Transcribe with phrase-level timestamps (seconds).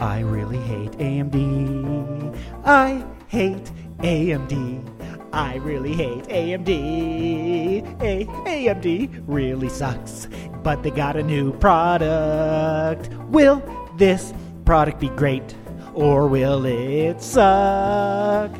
[0.00, 2.36] I really hate AMD.
[2.64, 4.84] I hate AMD.
[5.32, 8.00] I really hate AMD.
[8.00, 10.28] A- AMD really sucks,
[10.62, 13.10] but they got a new product.
[13.28, 13.62] Will
[13.96, 14.32] this
[14.64, 15.54] product be great
[15.94, 18.56] or will it suck?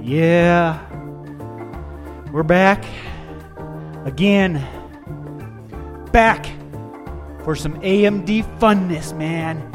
[0.00, 0.78] Yeah.
[2.32, 2.84] We're back
[4.04, 4.64] again.
[6.12, 6.46] Back
[7.44, 9.67] for some AMD funness, man.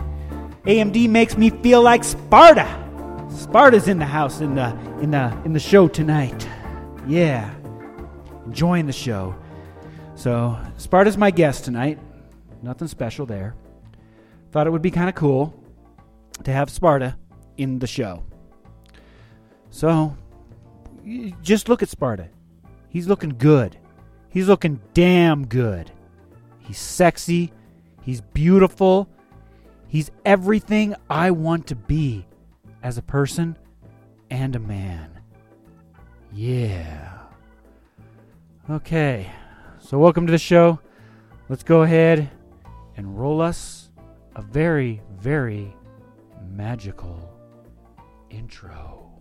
[0.65, 2.67] AMD makes me feel like Sparta.
[3.29, 4.69] Sparta's in the house in the
[5.01, 6.47] in the in the show tonight.
[7.07, 7.53] Yeah.
[8.45, 9.35] Enjoying the show.
[10.15, 11.99] So, Sparta's my guest tonight.
[12.61, 13.55] Nothing special there.
[14.51, 15.53] Thought it would be kind of cool
[16.43, 17.17] to have Sparta
[17.57, 18.23] in the show.
[19.69, 20.15] So,
[21.41, 22.29] just look at Sparta.
[22.87, 23.77] He's looking good.
[24.29, 25.91] He's looking damn good.
[26.59, 27.51] He's sexy.
[28.03, 29.09] He's beautiful.
[29.93, 32.25] He's everything I want to be
[32.81, 33.55] as a person
[34.31, 35.19] and a man.
[36.31, 37.19] Yeah.
[38.71, 39.29] Okay.
[39.77, 40.79] So, welcome to the show.
[41.47, 42.27] Let's go ahead
[42.97, 43.91] and roll us
[44.35, 45.75] a very, very
[46.49, 47.31] magical
[48.31, 49.11] intro.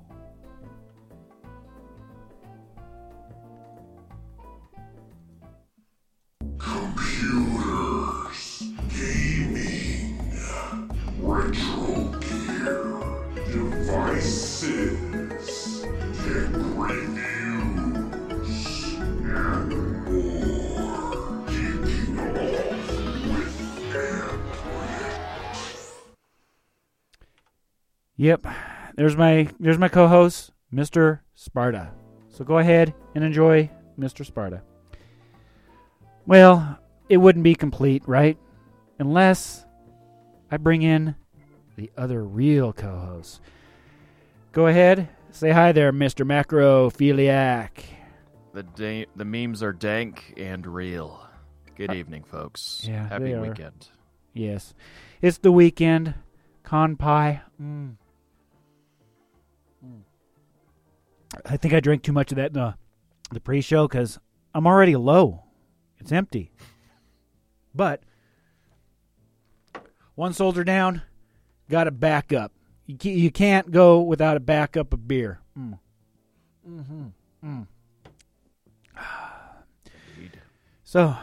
[6.57, 8.22] Computers,
[11.23, 13.01] retro gear,
[13.53, 14.99] devices,
[15.83, 18.57] tech reviews,
[18.99, 19.71] and
[20.05, 21.47] more.
[21.47, 22.89] Kicking off
[23.29, 23.55] with.
[28.17, 28.47] Yep.
[28.97, 31.21] There's my there's my co-host, Mr.
[31.35, 31.93] Sparta.
[32.31, 34.27] So go ahead and enjoy Mr.
[34.27, 34.63] Sparta.
[36.27, 38.37] Well, it wouldn't be complete, right?
[38.99, 39.65] Unless
[40.53, 41.15] I bring in
[41.77, 43.41] the other real co-host.
[44.53, 46.27] Go ahead, say hi there, Mr.
[46.27, 47.71] Macrophiliac.
[48.53, 51.27] The da- the memes are dank and real.
[51.75, 52.85] Good evening, folks.
[52.87, 53.89] yeah, Happy weekend.
[54.35, 54.75] Yes,
[55.23, 56.15] it's the weekend.
[56.65, 57.41] Con pie.
[57.61, 57.97] Mm.
[59.83, 60.01] Mm.
[61.47, 62.75] I think I drank too much of that in the,
[63.31, 64.19] the pre-show because
[64.55, 65.45] I'm already low.
[65.99, 66.53] It's empty.
[67.75, 68.03] But
[70.15, 71.03] one soldier down,
[71.71, 72.53] got a backup.
[72.87, 75.41] You you can't go without a backup of beer.
[75.59, 75.79] Mm.
[76.69, 77.07] Mm-hmm.
[77.45, 77.67] Mm.
[80.85, 81.17] So,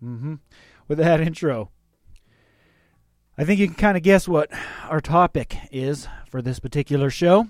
[0.00, 0.34] hmm
[0.86, 1.70] with that intro,
[3.36, 4.50] I think you can kind of guess what
[4.88, 7.48] our topic is for this particular show.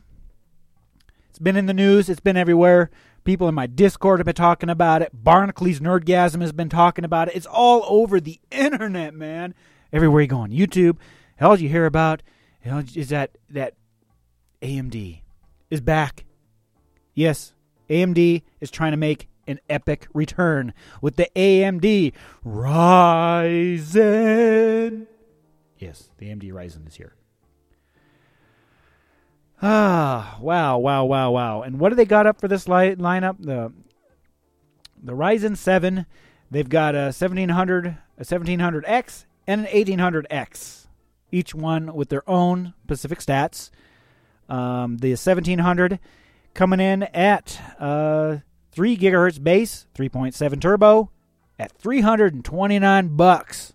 [1.31, 2.91] It's been in the news, it's been everywhere.
[3.23, 5.11] People in my Discord have been talking about it.
[5.13, 7.37] Barnacules Nerdgasm has been talking about it.
[7.37, 9.55] It's all over the internet, man.
[9.93, 10.97] Everywhere you go on YouTube,
[11.41, 12.23] all you hear about
[12.65, 13.75] you know, is that that
[14.63, 15.21] AMD
[15.71, 16.25] is back.
[17.15, 17.55] Yes,
[17.89, 22.13] AMD is trying to make an epic return with the AMD
[22.45, 23.87] Ryzen.
[25.79, 27.15] Yes, the AMD Ryzen is here.
[29.61, 31.63] Ah, wow, wow, wow, wow.
[31.63, 33.37] And what do they got up for this li- lineup?
[33.41, 33.73] The
[35.03, 36.07] the Ryzen 7,
[36.51, 40.87] they've got a 1700, a 1700X and an 1800X.
[41.33, 43.71] Each one with their own Pacific stats.
[44.49, 45.99] Um, the 1700
[46.55, 48.39] coming in at uh,
[48.73, 51.11] 3 gigahertz base, 3.7 turbo
[51.59, 53.73] at 329 bucks.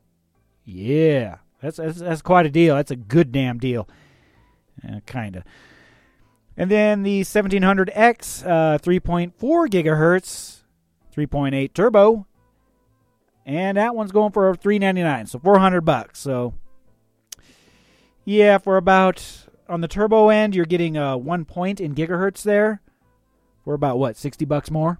[0.63, 2.75] Yeah, that's, that's that's quite a deal.
[2.75, 3.87] That's a good damn deal.
[4.87, 5.43] Uh, kind of.
[6.55, 9.33] And then the 1700X, uh, 3.4
[9.67, 10.61] gigahertz,
[11.15, 12.27] 3.8 turbo,
[13.45, 16.19] and that one's going for 399, so 400 bucks.
[16.19, 16.53] So
[18.25, 22.81] yeah, for about on the turbo end, you're getting uh, one point in gigahertz there
[23.63, 24.99] for about what 60 bucks more.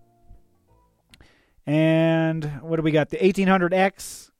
[1.66, 3.10] And what do we got?
[3.10, 4.32] The 1800X,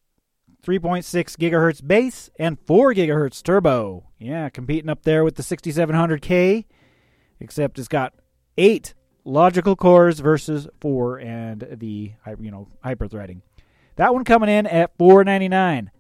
[0.66, 4.10] 3.6 gigahertz base and 4 gigahertz turbo.
[4.20, 6.66] Yeah, competing up there with the 6700K,
[7.40, 8.14] except it's got
[8.58, 8.94] eight
[9.26, 13.42] logical cores versus four and the you know hyper threading.
[13.96, 15.92] That one coming in at 499.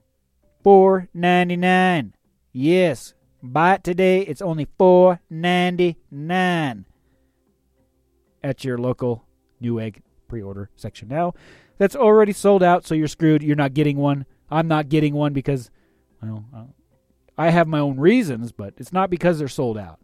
[0.64, 2.16] 499.
[2.52, 4.22] Yes, buy it today.
[4.22, 6.86] It's only 499
[8.44, 9.26] at your local
[9.62, 11.08] Newegg pre-order section.
[11.08, 11.34] Now,
[11.78, 13.44] that's already sold out, so you're screwed.
[13.44, 14.26] You're not getting one.
[14.50, 15.70] I'm not getting one because,
[16.22, 16.64] well, uh,
[17.38, 20.00] I have my own reasons, but it's not because they're sold out.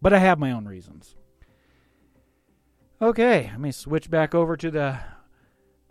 [0.00, 1.16] But I have my own reasons.
[3.02, 4.98] Okay, let me switch back over to the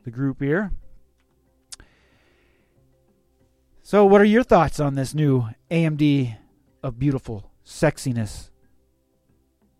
[0.03, 0.71] the group here.
[3.89, 6.37] So, what are your thoughts on this new AMD
[6.83, 8.51] of beautiful sexiness?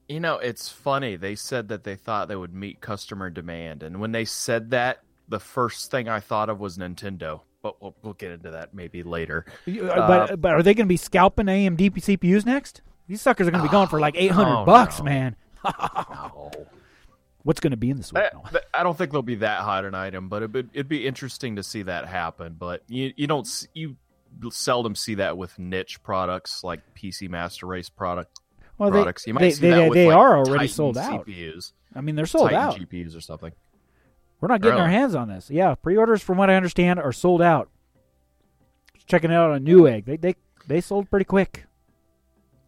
[0.07, 1.15] You know, it's funny.
[1.15, 5.03] They said that they thought they would meet customer demand, and when they said that,
[5.27, 7.41] the first thing I thought of was Nintendo.
[7.61, 9.45] But we'll, we'll get into that maybe later.
[9.67, 12.81] Uh, Uh, but but are they going to be scalping AMD CPUs next?
[13.07, 15.05] These suckers are going to be going for like eight hundred Oh, bucks, no.
[15.05, 15.35] man.
[15.63, 16.51] No.
[17.43, 18.11] What's going to be in this?
[18.13, 18.31] I,
[18.73, 21.63] I don't think they'll be that hot an item, but it'd, it'd be interesting to
[21.63, 22.55] see that happen.
[22.59, 23.95] But you you don't you
[24.51, 28.39] seldom see that with niche products like PC Master Race product
[28.77, 29.25] Well, they products.
[29.25, 31.25] you might they, see they, that with they like, are already Titan sold out.
[31.25, 32.75] CPUs, I mean, they're sold Titan out.
[32.75, 33.53] GPUs or something.
[34.41, 35.49] We're not getting our hands on this.
[35.49, 37.69] Yeah, pre-orders, from what I understand, are sold out.
[39.05, 40.35] Checking it out on Newegg, they they
[40.67, 41.65] they sold pretty quick.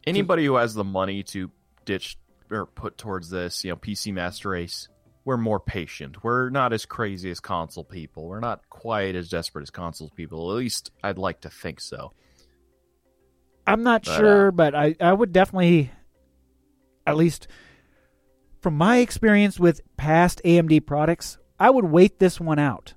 [0.07, 1.51] Anybody who has the money to
[1.85, 2.17] ditch
[2.51, 4.87] or put towards this, you know, PC Master Race,
[5.25, 6.23] we're more patient.
[6.23, 8.27] We're not as crazy as console people.
[8.27, 10.51] We're not quite as desperate as console people.
[10.51, 12.11] At least I'd like to think so.
[13.67, 15.91] I'm not But, uh, sure, but I, I would definitely,
[17.05, 17.47] at least
[18.61, 22.93] from my experience with past AMD products, I would wait this one out.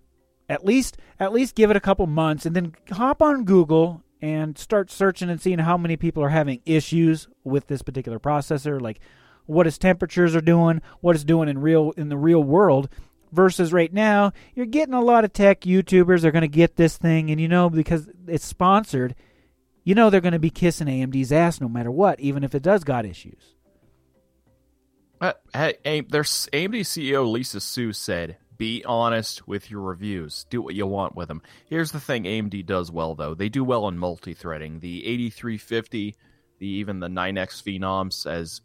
[0.48, 4.56] At least at least give it a couple months and then hop on Google and
[4.58, 9.00] start searching and seeing how many people are having issues with this particular processor, like
[9.46, 12.88] what its temperatures are doing, what it's doing in real in the real world.
[13.32, 16.96] Versus right now, you're getting a lot of tech YouTubers are going to get this
[16.96, 19.17] thing, and you know because it's sponsored,
[19.82, 22.62] you know they're going to be kissing AMD's ass no matter what, even if it
[22.62, 23.55] does got issues.
[25.20, 30.47] Uh, hey, there's AMD CEO Lisa Su said, "Be honest with your reviews.
[30.50, 33.35] Do what you want with them." Here's the thing: AMD does well, though.
[33.35, 34.81] They do well in multi-threading.
[34.81, 36.14] The 8350,
[36.58, 38.61] the even the 9X Phenoms, as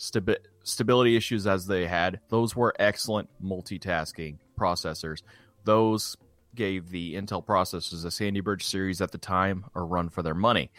[0.00, 5.22] stabi- stability issues as they had, those were excellent multitasking processors.
[5.64, 6.16] Those
[6.54, 10.34] gave the Intel processors, the Sandy Bridge series at the time, a run for their
[10.34, 10.70] money.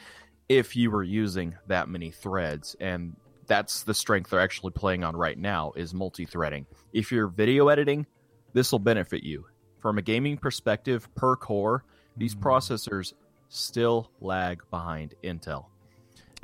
[0.50, 3.16] If you were using that many threads, and
[3.48, 6.66] that's the strength they're actually playing on right now is multi-threading.
[6.92, 8.06] If you're video editing,
[8.54, 9.46] this will benefit you.
[9.80, 11.86] From a gaming perspective, per core,
[12.18, 12.42] these hmm.
[12.42, 13.14] processors
[13.50, 15.66] still lag behind Intel.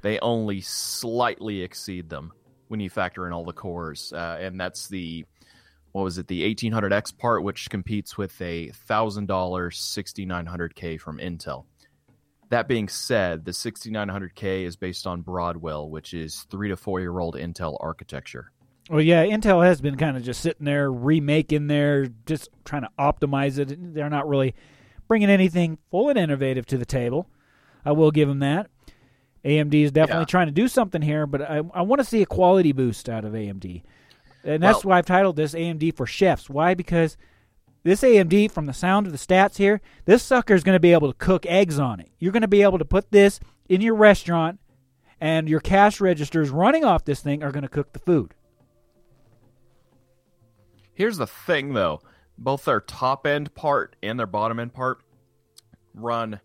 [0.03, 2.31] They only slightly exceed them
[2.67, 5.25] when you factor in all the cores, uh, and that's the
[5.91, 11.65] what was it, the 1800X part, which competes with a thousand dollar 6900K from Intel.
[12.49, 17.17] That being said, the 6900K is based on Broadwell, which is three to four year
[17.17, 18.51] old Intel architecture.
[18.89, 22.89] Well, yeah, Intel has been kind of just sitting there remaking their, just trying to
[22.97, 23.93] optimize it.
[23.93, 24.55] They're not really
[25.07, 27.27] bringing anything full and innovative to the table.
[27.83, 28.69] I will give them that.
[29.47, 30.25] AMD is definitely Yeah.
[30.25, 33.23] trying to do something here, but I, I want to see a quality boost out
[33.23, 33.83] of AMD.
[34.44, 36.49] And that's Well- why I've titled this AMD for chefs.
[36.49, 36.73] Why?
[36.73, 37.17] Because
[37.83, 40.91] this AMD, from the sound of the stats here, this sucker is going to be
[40.91, 42.09] able to cook eggs on it.
[42.19, 43.39] You're going to be able to put this
[43.69, 44.59] in your restaurant,
[45.21, 48.33] and your cash registers running off this thing are going to cook the food.
[50.93, 52.01] Here's the thing, though
[52.39, 55.00] both their top end part and their bottom end part
[55.95, 56.39] run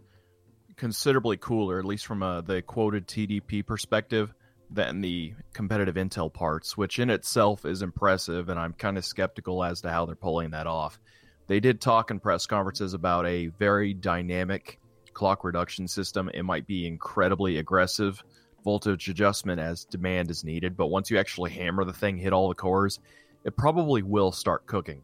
[0.77, 4.33] considerably cooler, at least from a, the quoted TDP perspective,
[4.71, 9.63] than the competitive Intel parts, which in itself is impressive, and I'm kind of skeptical
[9.63, 10.99] as to how they're pulling that off.
[11.47, 14.79] They did talk in press conferences about a very dynamic
[15.13, 16.31] clock reduction system.
[16.33, 18.23] It might be incredibly aggressive
[18.65, 22.49] voltage adjustment as demand is needed, but once you actually hammer the thing, hit all
[22.49, 23.01] the cores,
[23.45, 25.03] it probably will start cooking.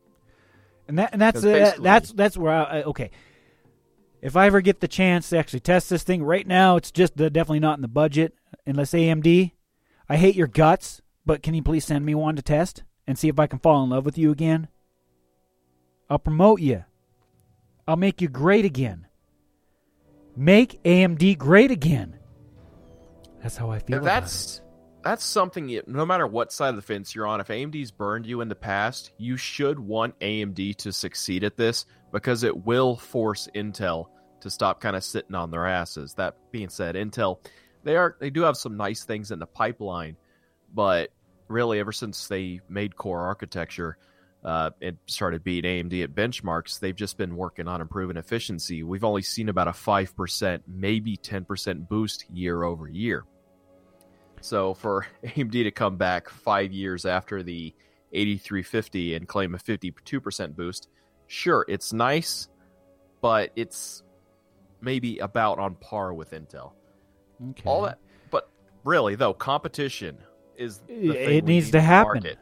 [0.86, 3.10] And that and that's uh, that's that's where I okay.
[4.20, 7.16] If I ever get the chance to actually test this thing, right now it's just
[7.16, 8.34] definitely not in the budget.
[8.66, 9.52] Unless AMD,
[10.08, 13.28] I hate your guts, but can you please send me one to test and see
[13.28, 14.68] if I can fall in love with you again?
[16.10, 16.84] I'll promote you.
[17.86, 19.06] I'll make you great again.
[20.36, 22.18] Make AMD great again.
[23.42, 23.98] That's how I feel.
[23.98, 24.60] about that's
[25.04, 28.26] that's something you, no matter what side of the fence you're on if amd's burned
[28.26, 32.96] you in the past you should want amd to succeed at this because it will
[32.96, 34.06] force intel
[34.40, 37.38] to stop kind of sitting on their asses that being said intel
[37.84, 40.16] they are they do have some nice things in the pipeline
[40.72, 41.10] but
[41.48, 43.96] really ever since they made core architecture
[44.44, 48.82] uh, and started beating AMD at benchmarks, they've just been working on improving efficiency.
[48.82, 53.24] We've only seen about a 5%, maybe 10% boost year over year.
[54.40, 57.74] So for AMD to come back five years after the
[58.12, 60.88] 8350 and claim a 52% boost,
[61.28, 62.48] sure, it's nice,
[63.20, 64.02] but it's
[64.80, 66.72] maybe about on par with Intel.
[67.50, 67.62] Okay.
[67.64, 67.98] All that,
[68.30, 68.48] but
[68.84, 70.18] really though, competition
[70.56, 72.14] is It- needs need to happen.
[72.14, 72.38] market.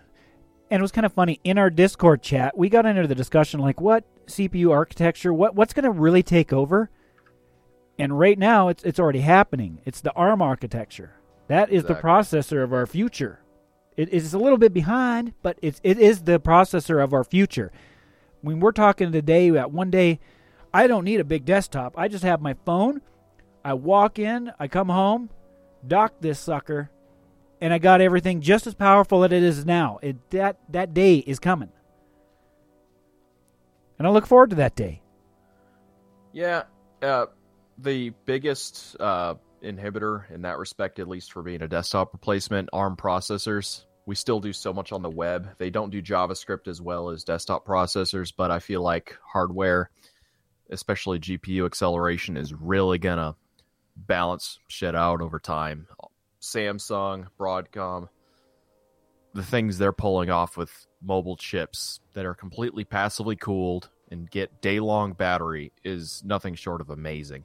[0.71, 2.57] and it was kind of funny in our Discord chat.
[2.57, 6.52] We got into the discussion like, what CPU architecture, what what's going to really take
[6.52, 6.90] over?
[7.99, 9.81] And right now, it's it's already happening.
[9.85, 11.12] It's the ARM architecture.
[11.49, 13.40] That is the processor of our future.
[13.97, 17.71] It is a little bit behind, but it's it is the processor of our future.
[18.43, 20.21] When we're talking today, that one day,
[20.73, 21.95] I don't need a big desktop.
[21.97, 23.00] I just have my phone.
[23.64, 25.31] I walk in, I come home,
[25.85, 26.90] dock this sucker,
[27.61, 29.99] and I got everything just as powerful as it is now.
[30.02, 31.71] It, that that day is coming,
[33.99, 35.02] and I look forward to that day.
[36.33, 36.64] Yeah,
[37.02, 37.26] uh,
[37.78, 42.97] the biggest uh, inhibitor in that respect, at least for being a desktop replacement, ARM
[42.97, 43.86] processors.
[44.07, 45.51] We still do so much on the web.
[45.59, 49.91] They don't do JavaScript as well as desktop processors, but I feel like hardware,
[50.71, 53.35] especially GPU acceleration, is really gonna
[53.97, 55.89] balance shit out over time.
[56.41, 58.09] Samsung, Broadcom,
[59.35, 64.61] the things they're pulling off with mobile chips that are completely passively cooled and get
[64.61, 67.45] day long battery is nothing short of amazing.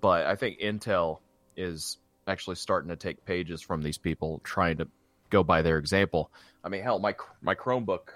[0.00, 1.20] But I think Intel
[1.56, 4.88] is actually starting to take pages from these people, trying to
[5.34, 6.30] go by their example.
[6.62, 8.08] I mean, hell, my my Chromebook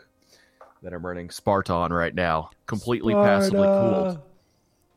[0.83, 4.21] that I'm running Sparta on right now, completely passively cooled.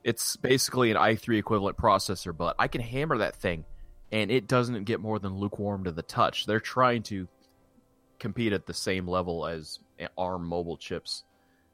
[0.03, 3.65] It's basically an i3 equivalent processor, but I can hammer that thing
[4.11, 6.45] and it doesn't get more than lukewarm to the touch.
[6.45, 7.27] They're trying to
[8.19, 9.79] compete at the same level as
[10.17, 11.23] ARM mobile chips.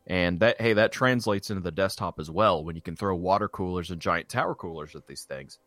[0.05, 3.49] And that hey, that translates into the desktop as well when you can throw water
[3.49, 5.59] coolers and giant tower coolers at these things.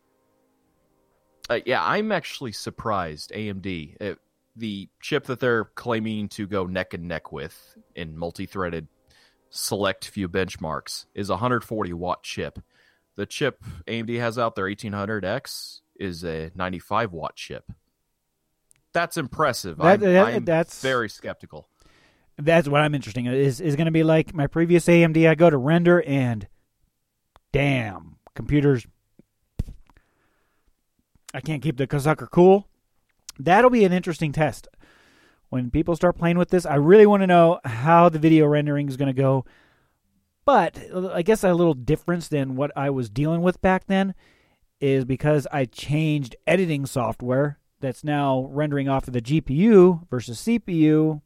[1.49, 4.15] Uh, yeah, I'm actually surprised AMD uh,
[4.61, 8.87] the chip that they're claiming to go neck and neck with in multi-threaded
[9.49, 12.59] select few benchmarks is a 140 watt chip.
[13.15, 17.69] The chip AMD has out there 1800X is a 95 watt chip.
[18.93, 19.77] That's impressive.
[19.77, 21.67] That- I'm, that- I'm that's- very skeptical.
[22.37, 23.33] That's what I'm interested in.
[23.33, 25.29] Is is going to be like my previous AMD?
[25.29, 26.47] I go to render and,
[27.51, 28.87] damn, computers.
[31.33, 32.67] I can't keep the sucker cool.
[33.39, 34.67] That'll be an interesting test
[35.49, 36.65] when people start playing with this.
[36.65, 39.45] I really want to know how the video rendering is going to go.
[40.45, 44.15] But uh, I guess a little difference than what I was dealing with back then
[44.79, 51.21] is because I changed editing software that's now rendering off of the GPU versus CPU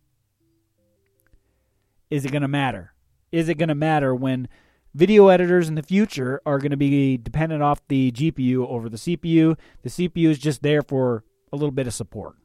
[2.09, 2.93] is it going to matter?
[3.31, 4.47] Is it going to matter when
[4.93, 8.97] video editors in the future are going to be dependent off the GPU over the
[8.97, 9.57] CPU?
[9.81, 11.23] The CPU is just there for
[11.55, 12.35] a little bit of support.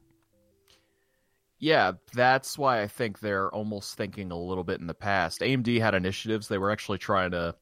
[1.59, 5.43] Yeah, that's why I think they're almost thinking a little bit in the past.
[5.43, 6.49] AMD had initiatives.
[6.49, 7.55] They were actually trying to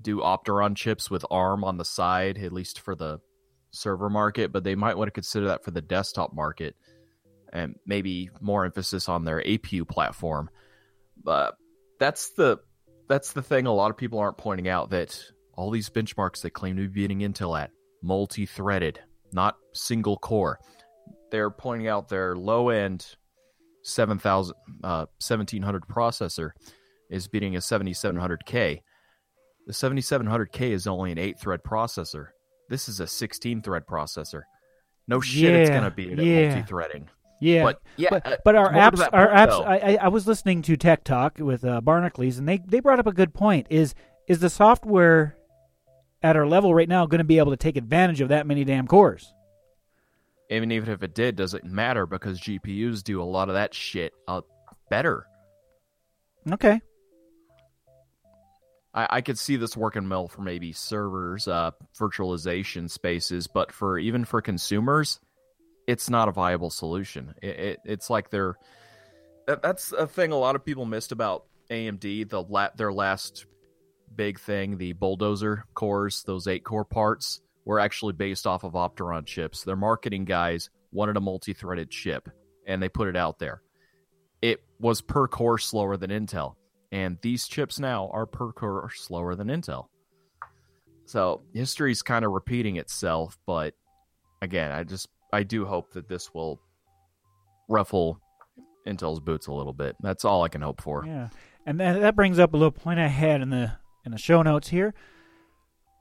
[0.00, 3.20] do Opteron chips with ARM on the side, at least for the
[3.70, 6.74] server market, but they might want to consider that for the desktop market
[7.52, 10.48] and maybe more emphasis on their APU platform.
[11.22, 11.56] But
[11.98, 12.58] that's the
[13.08, 15.22] that's the thing a lot of people aren't pointing out that
[15.54, 17.70] all these benchmarks they claim to be beating Intel at
[18.02, 19.00] multi-threaded,
[19.32, 20.58] not single core.
[21.32, 23.16] They're pointing out their low end
[23.84, 26.50] 7000 uh, 1700 processor
[27.10, 28.82] is beating a 7700K.
[29.66, 32.28] The 7700K is only an 8 thread processor.
[32.68, 34.42] This is a 16 thread processor.
[35.08, 36.48] No shit it's going to be yeah.
[36.48, 37.08] multi-threading.
[37.40, 39.48] Yeah, But yeah, but, uh, but our apps, that our apps.
[39.48, 39.62] though.
[39.64, 43.08] I I was listening to Tech Talk with uh, Barnacules, and they they brought up
[43.08, 43.66] a good point.
[43.68, 43.96] Is
[44.28, 45.36] is the software
[46.22, 48.62] at our level right now going to be able to take advantage of that many
[48.62, 49.34] damn cores?
[50.50, 54.12] Even even if it did, doesn't matter because GPUs do a lot of that shit
[54.28, 54.42] uh,
[54.90, 55.26] better.
[56.50, 56.80] Okay,
[58.94, 63.98] I, I could see this working well for maybe servers, uh, virtualization spaces, but for
[63.98, 65.20] even for consumers,
[65.86, 67.34] it's not a viable solution.
[67.42, 68.56] It, it, it's like they're
[69.46, 72.28] that, that's a thing a lot of people missed about AMD.
[72.28, 73.46] The la- their last
[74.14, 79.26] big thing, the bulldozer cores, those eight core parts, were actually based off of Opteron
[79.26, 79.64] chips.
[79.64, 82.28] Their marketing guys wanted a multi-threaded chip,
[82.66, 83.62] and they put it out there.
[84.40, 86.56] It was per core slower than Intel
[86.92, 89.86] and these chips now are per core slower than Intel.
[91.06, 93.74] So history's kind of repeating itself, but
[94.42, 96.60] again, I just I do hope that this will
[97.68, 98.20] ruffle
[98.86, 99.96] Intel's boots a little bit.
[100.00, 101.04] That's all I can hope for.
[101.06, 101.30] yeah,
[101.66, 103.72] and that, that brings up a little point I had in the
[104.04, 104.94] in the show notes here.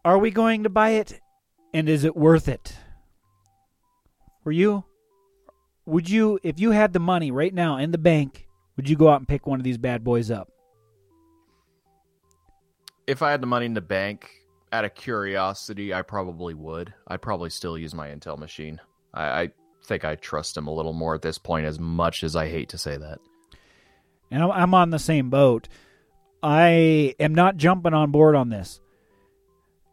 [0.04, 1.20] Are we going to buy it,
[1.74, 2.76] and is it worth it?
[4.44, 4.84] For you,
[5.86, 9.10] would you, if you had the money right now in the bank, would you go
[9.10, 10.50] out and pick one of these bad boys up?
[13.08, 14.30] If I had the money in the bank,
[14.72, 16.94] out of curiosity, I probably would.
[17.08, 18.80] I'd probably still use my Intel machine.
[19.14, 19.50] I, I
[19.86, 22.70] think I trust him a little more at this point, as much as I hate
[22.70, 23.20] to say that.
[24.30, 25.68] and I'm- I'm on the same boat.
[26.42, 28.80] I am not jumping on board on this,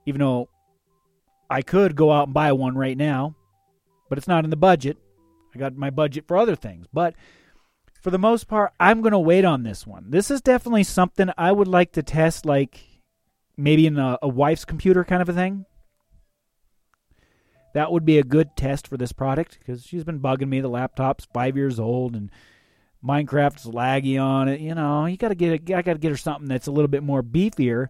[0.06, 0.48] even though
[1.50, 3.34] I could go out and buy one right now,
[4.08, 4.98] but it's not in the budget.
[5.54, 6.86] I got my budget for other things.
[6.92, 7.14] But
[8.00, 10.10] for the most part, I'm going to wait on this one.
[10.10, 12.80] This is definitely something I would like to test, like
[13.56, 15.64] maybe in a, a wife's computer kind of a thing.
[17.74, 20.60] That would be a good test for this product because she's been bugging me.
[20.60, 22.30] The laptop's five years old and
[23.04, 24.60] Minecraft's laggy on it.
[24.60, 25.74] You know, you got to get it.
[25.74, 27.88] I got to get her something that's a little bit more beefier.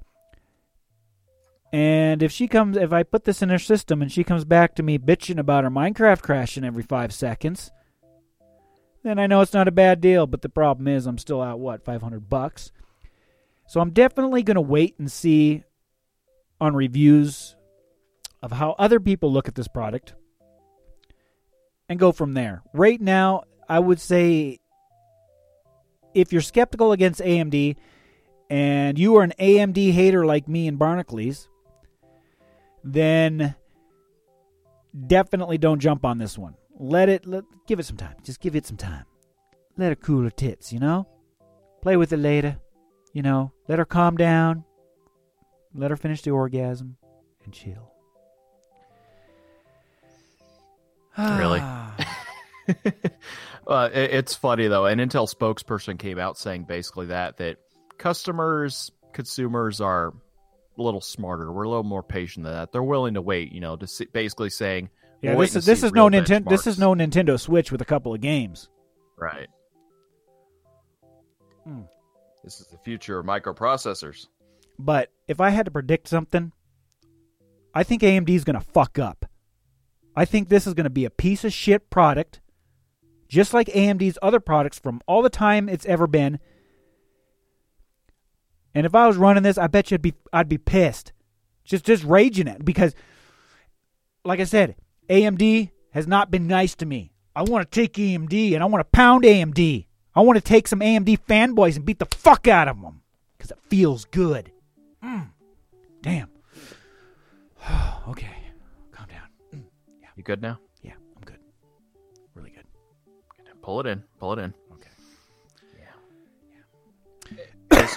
[1.72, 4.74] And if she comes, if I put this in her system and she comes back
[4.76, 7.70] to me bitching about her Minecraft crashing every five seconds,
[9.02, 10.26] then I know it's not a bad deal.
[10.26, 12.72] But the problem is, I'm still out what 500 bucks.
[13.66, 15.62] So I'm definitely going to wait and see
[16.60, 17.54] on reviews
[18.42, 20.14] of how other people look at this product
[21.88, 22.62] and go from there.
[22.72, 24.60] Right now, I would say
[26.14, 27.76] if you're skeptical against AMD
[28.48, 31.48] and you are an AMD hater like me and Barnacules,
[32.92, 33.54] then
[35.06, 36.54] definitely don't jump on this one.
[36.78, 38.14] Let it let, give it some time.
[38.24, 39.04] Just give it some time.
[39.76, 41.06] Let her cool her tits, you know?
[41.82, 42.58] Play with it later.
[43.12, 44.64] You know, let her calm down.
[45.74, 46.96] Let her finish the orgasm
[47.44, 47.92] and chill.
[51.18, 51.58] Really?
[53.66, 54.86] uh, it- it's funny though.
[54.86, 57.56] An Intel spokesperson came out saying basically that that
[57.96, 60.12] customers, consumers are
[60.78, 61.52] a little smarter.
[61.52, 62.72] We're a little more patient than that.
[62.72, 63.52] They're willing to wait.
[63.52, 64.90] You know, to see, basically saying,
[65.22, 66.48] Yeah, this is this is no Nintendo.
[66.48, 68.68] This is no Nintendo Switch with a couple of games.
[69.16, 69.48] right.
[71.64, 71.82] Hmm.
[72.44, 74.26] This is the future of microprocessors.
[74.78, 76.52] But if I had to predict something,
[77.74, 79.26] I think AMD is going to fuck up.
[80.16, 82.40] I think this is going to be a piece of shit product,
[83.28, 86.38] just like AMD's other products from all the time it's ever been.
[88.78, 91.12] And if I was running this, I bet you I'd be I'd be pissed,
[91.64, 92.94] just just raging it because,
[94.24, 94.76] like I said,
[95.10, 97.10] AMD has not been nice to me.
[97.34, 99.84] I want to take AMD and I want to pound AMD.
[100.14, 103.02] I want to take some AMD fanboys and beat the fuck out of them
[103.36, 104.52] because it feels good.
[105.02, 105.30] Mm.
[106.00, 106.28] Damn.
[108.08, 108.36] okay,
[108.92, 109.64] calm down.
[110.00, 110.60] Yeah, You good now?
[110.82, 111.40] Yeah, I'm good.
[112.36, 112.64] Really good.
[113.60, 114.04] Pull it in.
[114.20, 114.54] Pull it in.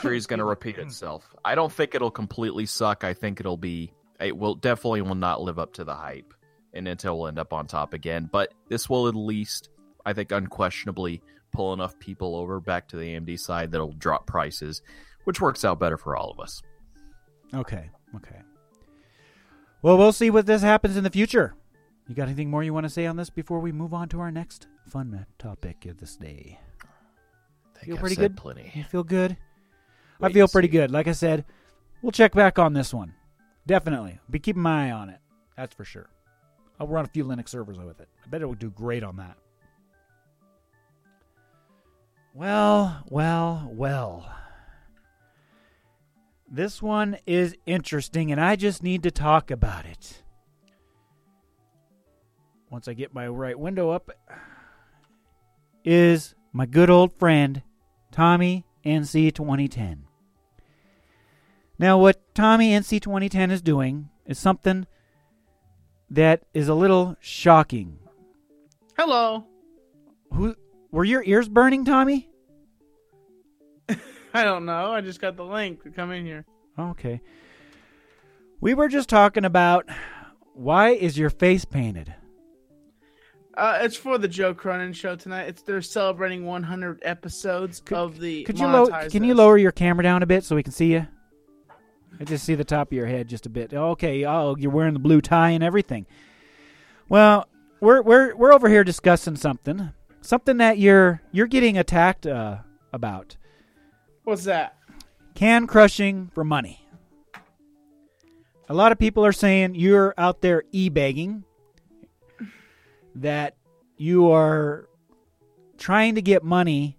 [0.02, 1.36] History is going to repeat itself.
[1.46, 3.04] I don't think it'll completely suck.
[3.04, 6.34] I think it'll be it will definitely will not live up to the hype,
[6.74, 8.28] and Intel will end up on top again.
[8.32, 9.70] But this will at least,
[10.06, 14.82] I think, unquestionably pull enough people over back to the AMD side that'll drop prices,
[15.26, 16.62] which works out better for all of us.
[17.54, 17.90] Okay.
[18.16, 18.42] Okay.
[19.84, 21.56] Well, we'll see what this happens in the future.
[22.08, 24.20] You got anything more you want to say on this before we move on to
[24.20, 26.60] our next fun topic of this day?
[26.82, 28.72] I think Feel I've pretty said good?
[28.74, 29.38] You feel good?
[30.21, 30.73] I feel pretty see.
[30.73, 30.91] good.
[30.91, 31.45] Like I said,
[32.01, 33.13] we'll check back on this one.
[33.65, 34.19] Definitely.
[34.29, 35.19] Be keeping my eye on it.
[35.57, 36.10] That's for sure.
[36.79, 38.10] I'll run a few Linux servers with it.
[38.25, 39.38] I bet it will do great on that.
[42.34, 44.34] Well, well, well.
[46.49, 50.23] This one is interesting, and I just need to talk about it.
[52.69, 54.12] Once I get my right window up,
[55.84, 57.62] is my good old friend
[58.12, 60.07] Tommy NC 2010.
[61.82, 64.86] Now, what Tommy NC 2010 is doing is something
[66.12, 67.98] that is a little shocking.
[68.96, 69.48] Hello.
[70.32, 70.56] Who
[70.91, 72.30] were your ears burning, Tommy?
[73.89, 74.91] I don't know.
[74.91, 76.46] I just got the link to come in here.
[76.78, 77.20] Okay.
[78.60, 79.89] We were just talking about
[80.54, 82.13] why is your face painted?
[83.58, 85.48] Uh, it's for the Joe Cronin show tonight.
[85.48, 88.44] It's they're celebrating 100 episodes Could- of the.
[88.44, 90.91] Could you low, can you lower your camera down a bit so we can see
[90.91, 91.08] you?
[92.19, 93.74] I just see the top of your head just a bit.
[93.74, 96.06] Okay, oh, you're wearing the blue tie and everything.
[97.10, 97.47] Well,
[97.80, 102.58] we're we're we're over here discussing something, something that you're you're getting attacked uh,
[102.93, 103.38] about.
[104.24, 104.78] What's that?
[105.34, 106.88] Can crushing for money.
[108.69, 111.43] A lot of people are saying you're out there e-begging,
[113.15, 113.58] that
[113.97, 114.88] you are
[115.78, 116.97] trying to get money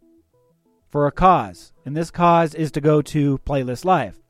[0.89, 4.22] for a cause, and this cause is to go to Playlist Live.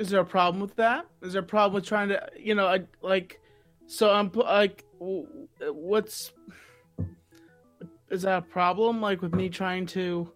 [0.00, 1.04] Is there a problem with that?
[1.20, 3.38] Is there a problem with trying to, you know, I, like,
[3.86, 6.32] so I'm like, what's,
[8.10, 9.02] is that a problem?
[9.02, 10.32] Like with me trying to,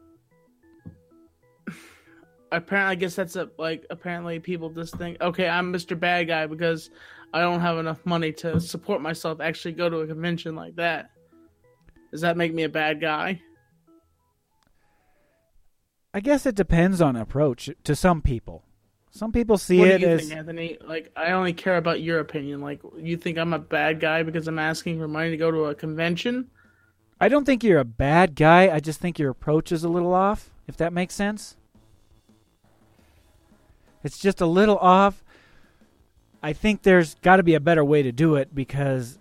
[2.53, 5.98] apparently, I guess that's a, like, apparently people just think, okay, I'm Mr.
[5.98, 6.90] Bad Guy because
[7.33, 11.09] I don't have enough money to support myself, actually go to a convention like that.
[12.11, 13.40] Does that make me a bad guy?
[16.12, 18.63] I guess it depends on approach to some people.
[19.14, 20.77] Some people see what it do you as think, Anthony?
[20.85, 22.61] Like, I only care about your opinion.
[22.61, 25.66] Like, you think I'm a bad guy because I'm asking for money to go to
[25.66, 26.50] a convention?
[27.20, 28.74] I don't think you're a bad guy.
[28.74, 31.57] I just think your approach is a little off, if that makes sense.
[34.03, 35.22] It's just a little off.
[36.42, 39.20] I think there's got to be a better way to do it because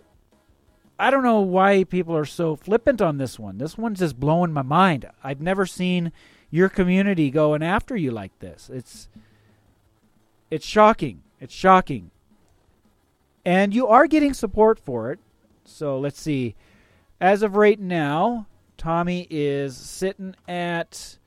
[0.98, 3.58] I don't know why people are so flippant on this one.
[3.58, 5.08] This one's just blowing my mind.
[5.22, 6.10] I've never seen
[6.50, 8.68] your community going after you like this.
[8.72, 9.08] It's
[10.54, 11.20] it's shocking.
[11.40, 12.12] It's shocking.
[13.44, 15.18] And you are getting support for it.
[15.64, 16.54] So let's see.
[17.20, 21.18] As of right now, Tommy is sitting at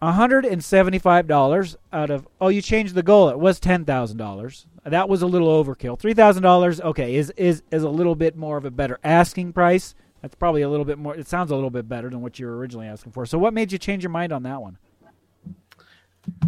[0.00, 3.28] $175 out of Oh, you changed the goal.
[3.28, 4.66] It was $10,000.
[4.86, 6.00] That was a little overkill.
[6.00, 9.94] $3,000 okay, is is is a little bit more of a better asking price.
[10.22, 12.46] That's probably a little bit more it sounds a little bit better than what you
[12.46, 13.26] were originally asking for.
[13.26, 14.78] So what made you change your mind on that one?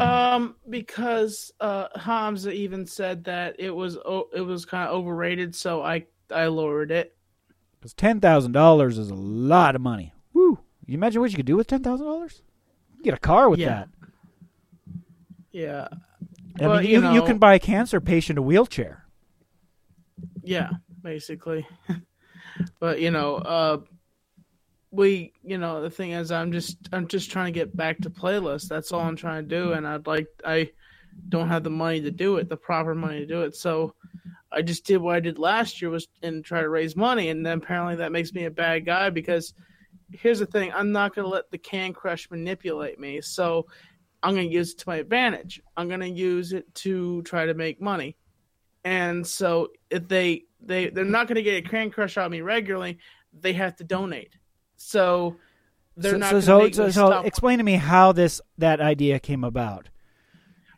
[0.00, 5.54] Um, because uh, Hamza even said that it was o- it was kind of overrated,
[5.54, 7.14] so I I lowered it.
[7.80, 10.12] Cuz $10,000 is a lot of money.
[10.32, 10.60] Woo.
[10.86, 12.42] You imagine what you could do with $10,000?
[13.02, 13.68] Get a car with Yeah.
[13.68, 13.88] that.
[15.52, 15.88] Yeah,
[16.60, 19.04] I Well, mean, you you, you can buy a cancer patient a wheelchair.
[20.42, 20.70] yeah,
[21.02, 21.66] basically.
[22.80, 23.78] but you know, uh,
[24.92, 28.10] we you know the thing is, I'm just I'm just trying to get back to
[28.10, 28.68] playlist.
[28.68, 30.70] That's all I'm trying to do, and I'd like I
[31.28, 33.56] don't have the money to do it, the proper money to do it.
[33.56, 33.94] So
[34.52, 37.44] I just did what I did last year was and try to raise money, and
[37.44, 39.54] then apparently that makes me a bad guy because
[40.12, 43.22] here's the thing: I'm not going to let the can crush manipulate me.
[43.22, 43.66] So
[44.22, 45.60] I'm going to use it to my advantage.
[45.76, 48.16] I'm going to use it to try to make money.
[48.84, 52.42] And so if they they they're not going to get a can crush of me
[52.42, 52.98] regularly,
[53.32, 54.36] they have to donate.
[54.82, 55.36] So
[55.96, 58.40] they're so, not so, going to so, so, me so explain to me how this
[58.58, 59.88] that idea came about.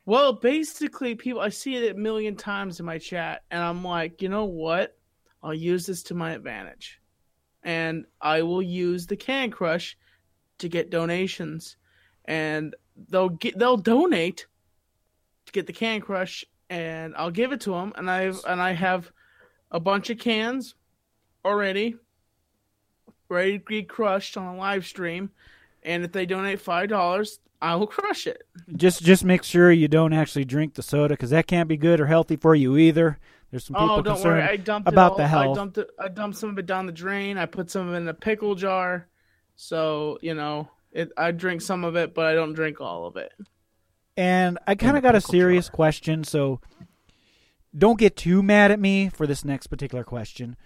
[0.07, 4.21] Well, basically, people I see it a million times in my chat, and I'm like,
[4.21, 4.97] you know what?
[5.43, 7.01] I'll use this to my advantage,
[7.62, 9.97] and I will use the Can Crush
[10.59, 11.77] to get donations,
[12.27, 12.77] and
[13.09, 14.47] they'll get they'll donate
[15.47, 18.73] to get the Can Crush, and I'll give it to them, and I've and I
[18.73, 19.11] have
[19.71, 20.75] a bunch of cans
[21.45, 21.97] already
[23.29, 25.31] ready to get crushed on a live stream,
[25.83, 28.47] and if they donate five dollars, I will crush it.
[28.77, 32.01] Just just make sure you don't actually drink the soda because that can't be good
[32.01, 33.19] or healthy for you either.
[33.51, 34.43] There's some people Oh, don't concerned worry.
[34.43, 35.17] I dumped about it all.
[35.19, 35.57] the health.
[35.57, 35.91] I dumped it.
[35.99, 37.39] I dumped some of it down the drain.
[37.39, 39.07] I put some of it in a pickle jar.
[39.57, 41.13] So you know, it.
[41.17, 43.33] I drink some of it, but I don't drink all of it.
[44.17, 45.75] And I kind of got a serious jar.
[45.75, 46.61] question, so
[47.77, 50.57] don't get too mad at me for this next particular question.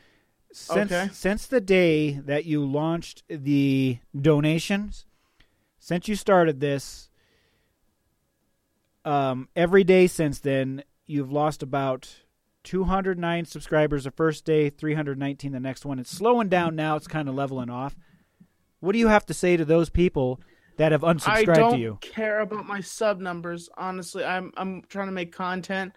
[0.52, 1.11] Since Okay.
[1.12, 5.04] since the day that you launched the donations,
[5.78, 7.11] since you started this,
[9.04, 12.22] um, every day since then, you've lost about
[12.64, 15.98] 209 subscribers the first day, 319 the next one.
[15.98, 16.96] It's slowing down now.
[16.96, 17.96] It's kind of leveling off.
[18.80, 20.40] What do you have to say to those people
[20.76, 21.88] that have unsubscribed to you?
[21.88, 23.68] I don't care about my sub numbers.
[23.76, 25.92] Honestly, I'm I'm trying to make content,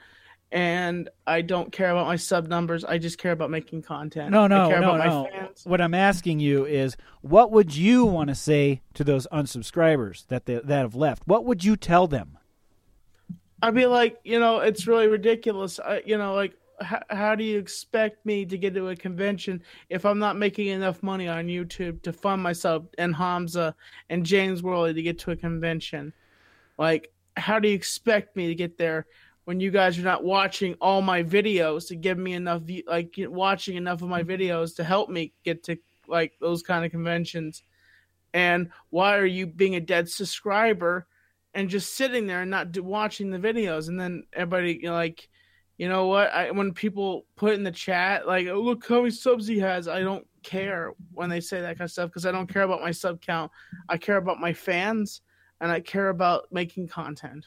[0.51, 2.83] and I don't care about my sub numbers.
[2.83, 4.31] I just care about making content.
[4.31, 5.23] No, no, I care no, about no.
[5.23, 5.65] my fans.
[5.65, 10.45] What I'm asking you is, what would you want to say to those unsubscribers that
[10.45, 11.23] they, that have left?
[11.25, 12.37] What would you tell them?
[13.61, 15.79] I'd be like, you know, it's really ridiculous.
[15.79, 19.61] I, you know, like, how, how do you expect me to get to a convention
[19.89, 23.75] if I'm not making enough money on YouTube to fund myself and Hamza
[24.09, 26.11] and James Worley to get to a convention?
[26.77, 29.05] Like, how do you expect me to get there
[29.51, 33.75] when you guys are not watching all my videos to give me enough, like, watching
[33.75, 34.31] enough of my mm-hmm.
[34.31, 37.61] videos to help me get to like those kind of conventions?
[38.33, 41.05] And why are you being a dead subscriber?
[41.53, 44.93] and just sitting there and not do, watching the videos and then everybody you know,
[44.93, 45.27] like
[45.77, 49.11] you know what I, when people put in the chat like oh, look how many
[49.11, 52.31] subs he has i don't care when they say that kind of stuff because i
[52.31, 53.51] don't care about my sub count
[53.89, 55.19] i care about my fans
[55.59, 57.45] and i care about making content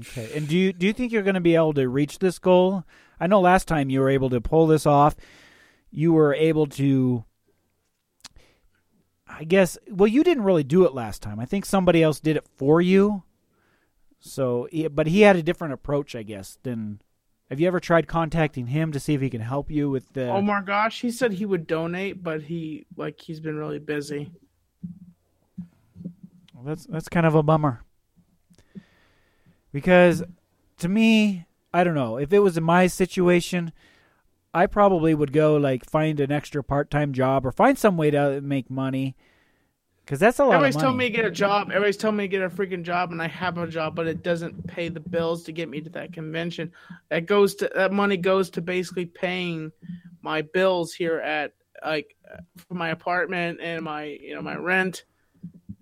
[0.00, 0.30] Okay.
[0.34, 2.84] And do you do you think you're going to be able to reach this goal?
[3.20, 5.16] I know last time you were able to pull this off.
[5.90, 7.24] You were able to
[9.28, 11.38] I guess well you didn't really do it last time.
[11.38, 13.22] I think somebody else did it for you.
[14.24, 17.02] So, but he had a different approach, I guess, than
[17.50, 20.28] Have you ever tried contacting him to see if he can help you with the
[20.28, 24.30] oh my gosh he said he would donate but he like he's been really busy
[26.54, 27.82] Well, that's that's kind of a bummer.
[29.72, 30.22] Because
[30.78, 33.72] to me, I don't know, if it was in my situation,
[34.54, 38.40] I probably would go like find an extra part-time job or find some way to
[38.42, 39.16] make money
[40.04, 41.68] Because that's a lot Everybody's of telling me to get a job.
[41.68, 44.22] Everybody's telling me to get a freaking job, and I have a job, but it
[44.22, 46.72] doesn't pay the bills to get me to that convention.
[47.08, 49.70] That goes to that money goes to basically paying
[50.20, 51.54] my bills here at
[51.84, 52.16] like
[52.56, 55.04] for my apartment and my you know my rent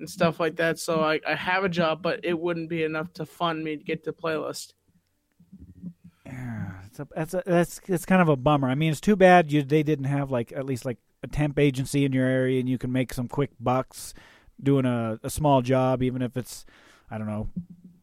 [0.01, 0.79] and stuff like that.
[0.79, 3.85] So I, I have a job, but it wouldn't be enough to fund me to
[3.85, 4.73] get the playlist.
[6.27, 8.69] Yeah, it's a, that's a, that's it's kind of a bummer.
[8.69, 11.59] I mean, it's too bad you they didn't have like at least like a temp
[11.59, 14.15] agency in your area and you can make some quick bucks
[14.63, 16.67] doing a, a small job, even if it's
[17.11, 17.49] I don't know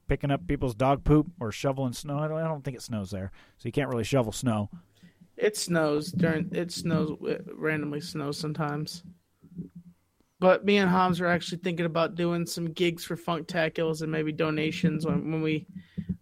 [0.07, 2.17] picking up people's dog poop or shoveling snow.
[2.17, 4.69] I don't, I don't think it snows there, so you can't really shovel snow.
[5.35, 9.03] It snows during it snows it randomly snows sometimes.
[10.39, 14.31] But me and Homs are actually thinking about doing some gigs for Funktaculars and maybe
[14.31, 15.65] donations when, when we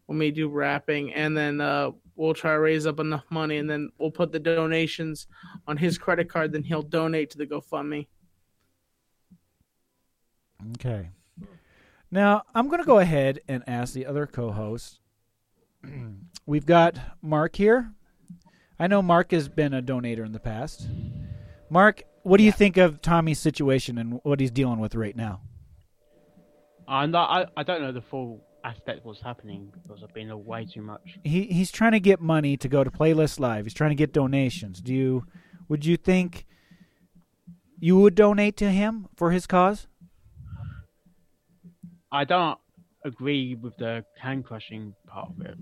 [0.05, 3.69] when we do rapping, and then uh, we'll try to raise up enough money, and
[3.69, 5.27] then we'll put the donations
[5.67, 6.53] on his credit card.
[6.53, 8.07] Then he'll donate to the GoFundMe.
[10.73, 11.09] Okay.
[12.11, 14.99] Now I'm going to go ahead and ask the other co-hosts.
[16.45, 17.91] We've got Mark here.
[18.79, 20.87] I know Mark has been a donator in the past.
[21.69, 25.41] Mark, what do you think of Tommy's situation and what he's dealing with right now?
[26.87, 30.31] I'm not, I, I don't know the full aspect of what's happening because I've been
[30.31, 31.19] away too much.
[31.23, 33.65] He he's trying to get money to go to Playlist Live.
[33.65, 34.81] He's trying to get donations.
[34.81, 35.25] Do you
[35.69, 36.47] would you think
[37.79, 39.85] you would donate to him for his cause?
[42.11, 42.57] I don't
[43.03, 45.57] agree with the hand crushing part of it.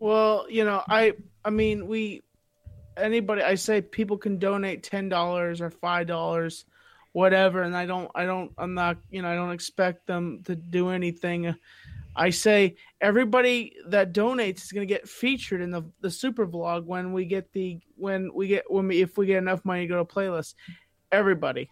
[0.00, 1.12] Well, you know, I
[1.44, 2.22] I mean, we
[2.96, 6.64] anybody I say people can donate ten dollars or five dollars,
[7.12, 10.56] whatever, and I don't I don't I'm not you know I don't expect them to
[10.56, 11.54] do anything.
[12.14, 16.84] I say everybody that donates is going to get featured in the the super vlog
[16.84, 19.86] when we get the when we get when we if we get enough money to
[19.86, 20.54] go to playlist.
[21.10, 21.70] Everybody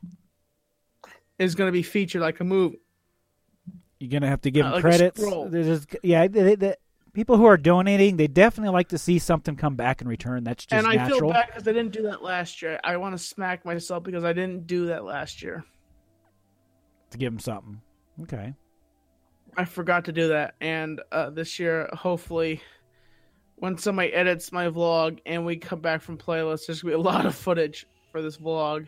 [1.38, 2.80] is going to be featured like a movie.
[3.98, 5.20] You're gonna have to give Uh, him like credits.
[5.20, 6.78] Just, yeah, the, the
[7.12, 10.44] people who are donating, they definitely like to see something come back in return.
[10.44, 11.20] That's just and I natural.
[11.20, 12.78] feel bad because I didn't do that last year.
[12.84, 15.64] I want to smack myself because I didn't do that last year.
[17.10, 17.80] to give them something.
[18.22, 18.54] Okay.
[19.56, 22.60] I forgot to do that, and uh, this year, hopefully,
[23.56, 27.02] when somebody edits my vlog and we come back from playlist, there's gonna be a
[27.02, 28.86] lot of footage for this vlog.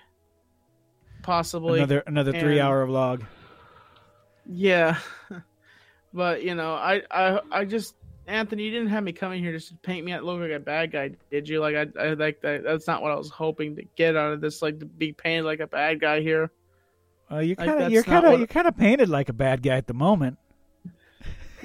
[1.22, 3.26] Possibly, Another another three and- hour vlog.
[4.46, 4.98] yeah.
[6.14, 7.94] but you know, I, I, I just
[8.26, 10.60] Anthony, you didn't have me coming here just to paint me out look like a
[10.60, 11.60] bad guy, did you?
[11.60, 12.62] Like I, I like that.
[12.62, 14.62] That's not what I was hoping to get out of this.
[14.62, 16.50] Like to be painted like a bad guy here.
[17.30, 19.32] Uh, you Like, kind of that's you're kind of you're kind of painted like a
[19.32, 20.38] bad guy at the moment.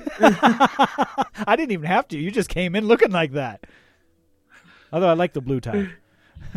[0.20, 2.18] I didn't even have to.
[2.18, 3.66] You just came in looking like that.
[4.92, 5.90] Although I like the blue tie.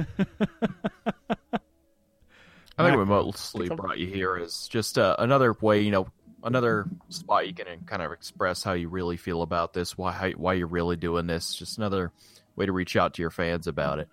[2.78, 2.96] I think Yeah.
[2.96, 6.06] what mostly brought you here is just uh, another way, you know,
[6.42, 10.30] another spot you can kind of express how you really feel about this, why how,
[10.30, 11.54] why you're really doing this.
[11.54, 12.12] Just another
[12.56, 14.08] way to reach out to your fans about it.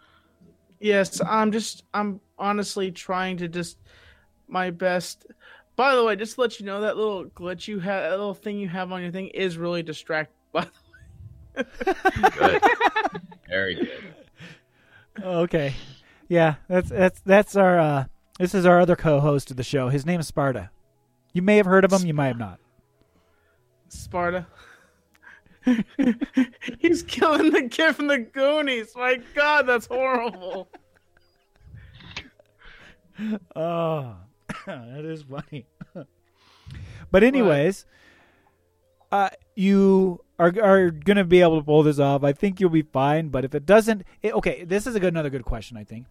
[0.80, 3.78] Yes, I'm just I'm honestly trying to just
[4.48, 5.26] my best.
[5.76, 8.34] By the way, just to let you know that little glitch you have, that little
[8.34, 10.32] thing you have on your thing is really distract.
[10.52, 10.68] By
[11.56, 12.62] the Good.
[13.50, 14.14] Very good.
[15.24, 15.74] okay.
[16.28, 18.06] Yeah, that's that's that's our uh
[18.40, 19.90] this is our other co-host of the show.
[19.90, 20.70] His name is Sparta.
[21.38, 22.60] You may have heard of him, you might have not.
[23.90, 24.48] Sparta.
[26.80, 28.94] He's killing the kid from the Goonies.
[28.96, 30.68] My God, that's horrible.
[33.56, 34.16] Oh,
[34.66, 35.68] that is funny.
[37.12, 37.86] but anyways,
[39.12, 42.24] uh, you are are gonna be able to pull this off.
[42.24, 43.30] I think you'll be fine.
[43.30, 45.78] But if it doesn't, it, okay, this is a good, another good question.
[45.78, 46.08] I think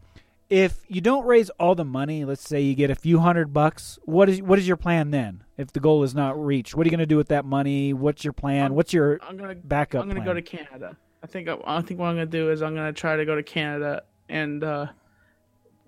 [0.49, 3.99] if you don't raise all the money, let's say you get a few hundred bucks,
[4.05, 5.43] what is what is your plan then?
[5.57, 7.93] If the goal is not reached, what are you gonna do with that money?
[7.93, 8.63] What's your plan?
[8.63, 10.03] I'm- What's your I'm gonna backup?
[10.03, 10.97] I'm gonna go to Canada.
[11.23, 13.35] I think I, I think what I'm gonna do is I'm gonna try to go
[13.35, 14.87] to Canada and uh,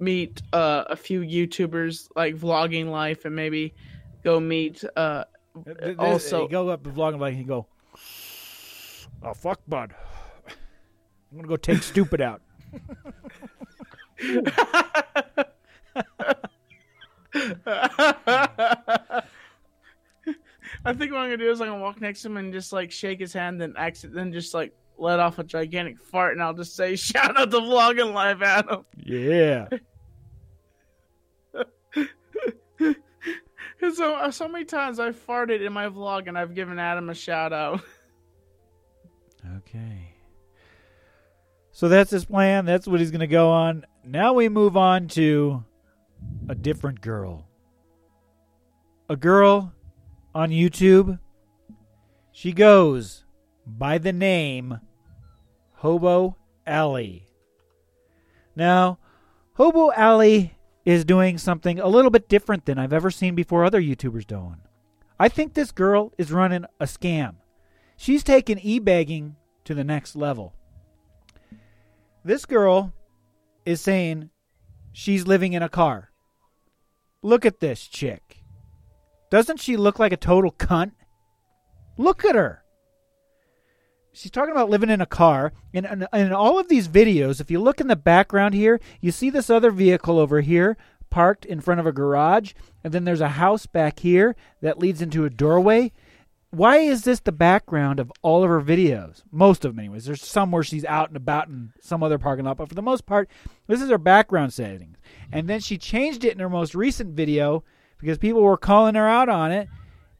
[0.00, 3.74] meet uh, a few YouTubers like vlogging life and maybe
[4.24, 4.82] go meet.
[4.96, 5.24] Uh,
[5.98, 7.66] also- go up the vlog and like you go,
[9.22, 9.94] oh fuck, bud,
[10.48, 12.40] I'm gonna go take stupid out.
[20.85, 22.72] I think what I'm gonna do is I'm gonna walk next to him and just
[22.72, 26.42] like shake his hand, then exit, then just like let off a gigantic fart, and
[26.42, 29.68] I'll just say, "Shout out to vlogging live, Adam." Yeah.
[33.94, 37.14] so uh, so many times I've farted in my vlog and I've given Adam a
[37.14, 37.81] shout out.
[39.59, 40.07] Okay.
[41.78, 42.64] So that's his plan.
[42.64, 43.86] That's what he's going to go on.
[44.04, 45.62] Now we move on to
[46.48, 47.46] a different girl.
[49.08, 49.72] A girl
[50.34, 51.20] on YouTube.
[52.32, 53.24] She goes
[53.64, 54.80] by the name
[55.74, 56.36] Hobo
[56.66, 57.28] Alley.
[58.56, 58.98] Now,
[59.52, 63.80] Hobo Alley is doing something a little bit different than I've ever seen before other
[63.80, 64.56] YouTubers doing.
[65.16, 67.36] I think this girl is running a scam.
[67.96, 70.56] She's taken e-bagging to the next level.
[72.28, 72.92] This girl
[73.64, 74.28] is saying
[74.92, 76.10] she's living in a car.
[77.22, 78.44] Look at this chick.
[79.30, 80.90] Doesn't she look like a total cunt?
[81.96, 82.64] Look at her.
[84.12, 85.54] She's talking about living in a car.
[85.72, 89.30] And in, all of these videos, if you look in the background here, you see
[89.30, 90.76] this other vehicle over here
[91.08, 92.52] parked in front of a garage.
[92.84, 95.92] And then there's a house back here that leads into a doorway.
[96.50, 99.22] Why is this the background of all of her videos?
[99.30, 100.06] Most of them, anyways.
[100.06, 102.82] There's some where she's out and about in some other parking lot, but for the
[102.82, 103.28] most part,
[103.66, 104.96] this is her background settings.
[105.30, 107.64] And then she changed it in her most recent video
[107.98, 109.68] because people were calling her out on it,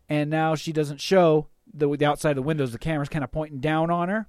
[0.09, 2.73] and now she doesn't show the, the outside of the windows.
[2.73, 4.29] The camera's kind of pointing down on her.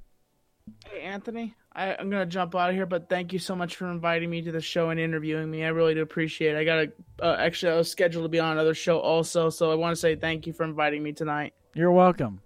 [0.90, 3.90] Hey, Anthony, I, I'm gonna jump out of here, but thank you so much for
[3.90, 5.64] inviting me to the show and interviewing me.
[5.64, 6.60] I really do appreciate it.
[6.60, 6.92] I got a
[7.26, 10.00] uh, actually I was scheduled to be on another show also, so I want to
[10.00, 11.54] say thank you for inviting me tonight.
[11.74, 12.42] You're welcome.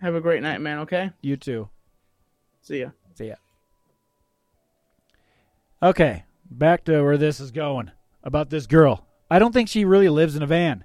[0.00, 0.80] Have a great night, man.
[0.80, 1.68] Okay, You too.
[2.60, 2.90] see ya.
[3.14, 3.34] See ya.
[5.82, 7.90] Okay, back to where this is going
[8.22, 9.06] about this girl.
[9.30, 10.84] I don't think she really lives in a van.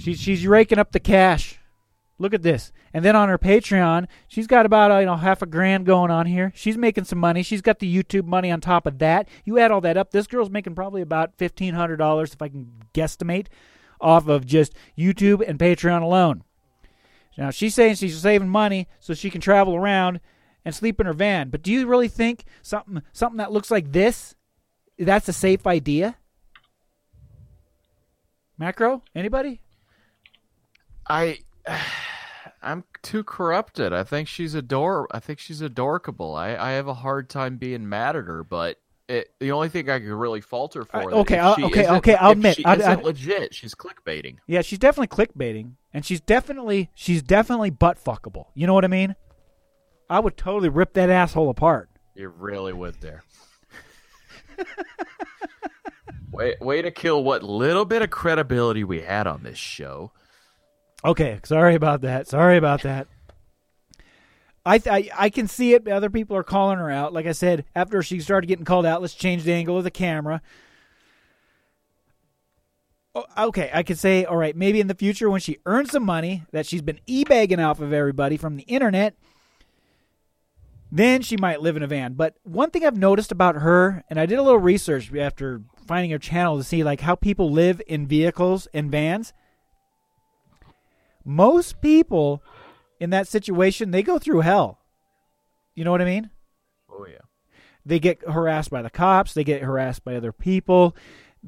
[0.00, 1.59] She's she's raking up the cash.
[2.20, 2.70] Look at this.
[2.92, 6.10] And then on her Patreon, she's got about uh, you know half a grand going
[6.10, 6.52] on here.
[6.54, 7.42] She's making some money.
[7.42, 9.26] She's got the YouTube money on top of that.
[9.46, 12.48] You add all that up, this girl's making probably about fifteen hundred dollars if I
[12.48, 13.46] can guesstimate
[14.02, 16.44] off of just YouTube and Patreon alone.
[17.38, 20.20] Now she's saying she's saving money so she can travel around
[20.62, 21.48] and sleep in her van.
[21.48, 24.34] But do you really think something something that looks like this
[24.98, 26.16] that's a safe idea?
[28.58, 29.04] Macro?
[29.14, 29.62] Anybody?
[31.08, 31.38] I
[32.62, 33.92] I'm too corrupted.
[33.92, 36.34] I think she's ador I think she's adorkable.
[36.34, 39.88] I, I have a hard time being mad at her, but it, the only thing
[39.90, 42.74] I could really falter for is okay, I'll- she okay, okay, I'll admit, she I-
[42.76, 43.54] isn't I- legit.
[43.54, 44.36] She's clickbaiting.
[44.46, 48.46] Yeah, she's definitely clickbaiting, and she's definitely she's definitely butt fuckable.
[48.54, 49.16] You know what I mean?
[50.08, 51.88] I would totally rip that asshole apart.
[52.14, 53.22] You really would there.
[56.32, 60.12] way way to kill what little bit of credibility we had on this show.
[61.04, 62.28] Okay, sorry about that.
[62.28, 63.06] Sorry about that.
[64.64, 65.88] I, th- I I can see it.
[65.88, 67.14] Other people are calling her out.
[67.14, 69.90] Like I said, after she started getting called out, let's change the angle of the
[69.90, 70.42] camera.
[73.14, 76.04] Oh, okay, I could say, all right, maybe in the future when she earns some
[76.04, 79.16] money that she's been e-begging off of everybody from the internet,
[80.92, 82.12] then she might live in a van.
[82.12, 86.12] But one thing I've noticed about her, and I did a little research after finding
[86.12, 89.32] her channel to see like how people live in vehicles and vans
[91.24, 92.42] most people
[92.98, 94.78] in that situation they go through hell.
[95.74, 96.30] You know what i mean?
[96.90, 97.22] Oh yeah.
[97.86, 99.34] they get harassed by the cops.
[99.34, 100.96] They get harassed by other people.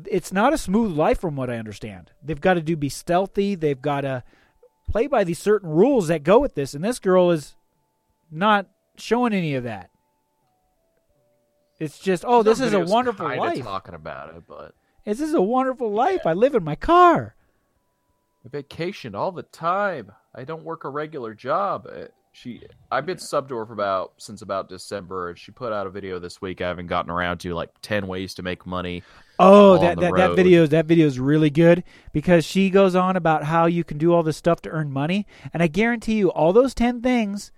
[0.07, 2.11] It's not a smooth life from what i understand.
[2.23, 3.55] They've got to do be stealthy.
[3.55, 4.25] They've got to
[4.91, 7.55] play by these certain rules that go with this and this girl is
[8.31, 9.91] not showing any of that.
[11.79, 13.63] It's just oh this is a wonderful life.
[13.63, 16.27] Talking about it, but this is a wonderful life.
[16.27, 17.35] I live in my car
[18.45, 20.13] I vacation all the time.
[20.35, 21.87] I don't work a regular job.
[21.87, 25.71] Uh, She, I've been sub to her for about since about December, and she put
[25.73, 26.63] out a video this week.
[26.63, 29.03] I haven't gotten around to like ten ways to make money.
[29.39, 33.45] Oh, that that, that video that video is really good because she goes on about
[33.45, 36.55] how you can do all this stuff to earn money, and I guarantee you, all
[36.55, 37.53] those ten things,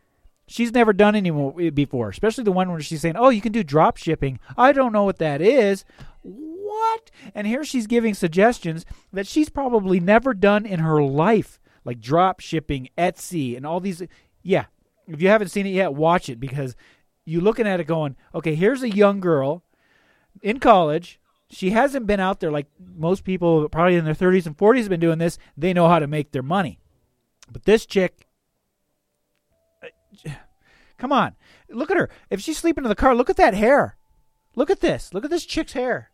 [0.49, 1.31] she's never done any
[1.71, 2.09] before.
[2.09, 5.05] Especially the one where she's saying, "Oh, you can do drop shipping." I don't know
[5.05, 5.85] what that is.
[6.85, 7.11] What?
[7.35, 12.41] And here she's giving suggestions that she's probably never done in her life, like drop
[12.41, 14.03] shipping, Etsy, and all these.
[14.43, 14.67] Yeah,
[15.07, 16.77] if you haven't seen it yet, watch it because
[17.25, 19.65] you're looking at it going, okay, here's a young girl
[20.43, 21.19] in college.
[21.51, 24.89] She hasn't been out there like most people, probably in their 30s and 40s, have
[24.91, 25.39] been doing this.
[25.57, 26.81] They know how to make their money.
[27.51, 28.27] But this chick,
[30.99, 31.35] come on,
[31.71, 32.11] look at her.
[32.29, 33.97] If she's sleeping in the car, look at that hair.
[34.55, 35.15] Look at this.
[35.15, 36.11] Look at this chick's hair.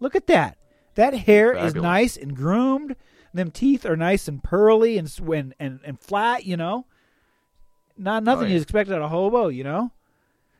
[0.00, 0.58] Look at that.
[0.94, 2.96] That hair is nice and groomed.
[3.32, 6.44] Them teeth are nice and pearly and and and, and flat.
[6.44, 6.86] You know,
[7.96, 8.56] not oh, nothing yeah.
[8.56, 9.48] you expect out of hobo.
[9.48, 9.92] You know,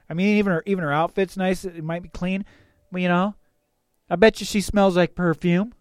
[0.09, 1.65] I mean, even her even her outfit's nice.
[1.65, 2.45] It might be clean,
[2.93, 3.35] but you know,
[4.09, 5.75] I bet you she smells like perfume.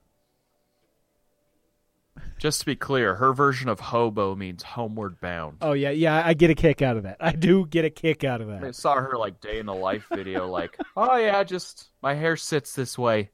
[2.39, 5.57] Just to be clear, her version of hobo means homeward bound.
[5.61, 7.17] Oh yeah, yeah, I get a kick out of that.
[7.19, 8.63] I do get a kick out of that.
[8.63, 12.37] I saw her like day in the life video, like, oh yeah, just my hair
[12.37, 13.31] sits this way.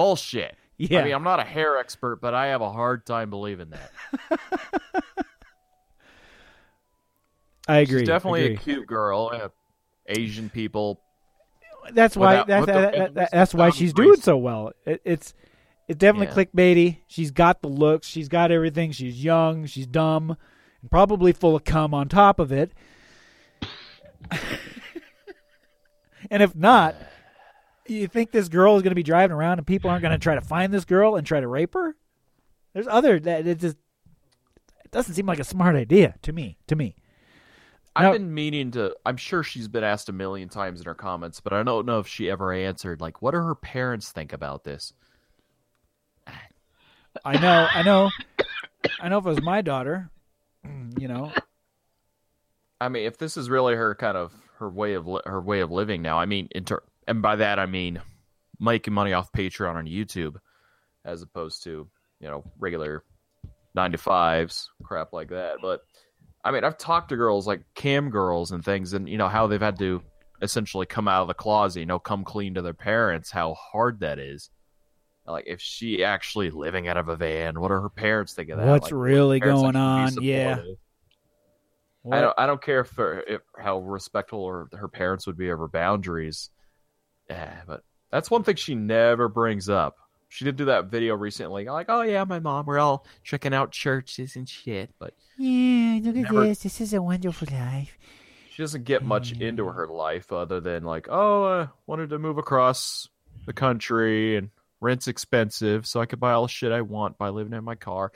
[0.00, 0.54] Bullshit.
[0.78, 1.00] Yeah.
[1.00, 3.90] I mean, I'm not a hair expert, but I have a hard time believing that.
[7.68, 8.00] I agree.
[8.00, 8.54] She's definitely agree.
[8.56, 9.30] a cute girl.
[9.32, 9.48] uh,
[10.06, 11.00] Asian people.
[11.92, 14.72] that's why without- that's the- that, that- that's why she's doing so well.
[14.86, 15.34] It, it's
[15.88, 16.46] it's definitely Yeah.
[16.46, 16.98] clickbaity.
[17.08, 18.06] She's got the looks.
[18.06, 18.92] She's got everything.
[18.92, 19.66] She's young.
[19.66, 20.36] She's dumb,
[20.82, 22.72] and probably full of cum on top of it.
[26.30, 26.94] and if not,
[27.94, 30.18] you think this girl is going to be driving around and people aren't going to
[30.18, 31.96] try to find this girl and try to rape her?
[32.72, 33.76] There's other that it just
[34.84, 36.58] it doesn't seem like a smart idea to me.
[36.68, 36.94] To me.
[37.96, 38.94] I've Now- been meaning to.
[39.04, 41.98] I'm sure she's been asked a million times in her comments, but I don't know
[41.98, 43.00] if she ever answered.
[43.00, 44.92] Like, what do her parents think about this?
[47.24, 48.10] I know, I know,
[49.00, 49.18] I know.
[49.18, 50.10] If it was my daughter,
[50.98, 51.32] you know,
[52.80, 55.60] I mean, if this is really her kind of her way of li- her way
[55.60, 58.00] of living now, I mean, inter- and by that I mean
[58.58, 60.36] making money off Patreon on YouTube,
[61.04, 61.88] as opposed to
[62.20, 63.04] you know regular
[63.74, 65.56] nine to fives crap like that.
[65.60, 65.82] But
[66.44, 69.46] I mean, I've talked to girls like cam girls and things, and you know how
[69.46, 70.02] they've had to
[70.42, 73.30] essentially come out of the closet, you know, come clean to their parents.
[73.30, 74.50] How hard that is.
[75.26, 78.58] Like, if she actually living out of a van, what are her parents think of
[78.58, 78.66] that?
[78.66, 80.14] What's Like, really going on?
[80.22, 80.62] Yeah.
[82.02, 82.34] what- I don't.
[82.38, 85.68] I don't care if, her, if how respectful or her parents would be of her
[85.68, 86.50] boundaries.
[87.30, 89.96] Yeah, but that's one thing she never brings up.
[90.28, 92.66] She did do that video recently, like, "Oh yeah, my mom.
[92.66, 96.62] We're all checking out churches and shit." But yeah, look at Never- this.
[96.62, 97.96] This is a wonderful life.
[98.50, 102.36] she doesn't get much into her life other than like, "Oh, I wanted to move
[102.38, 103.08] across
[103.46, 104.50] the country and
[104.80, 107.74] rent's expensive, so I could buy all the shit I want by living in my
[107.76, 108.12] car."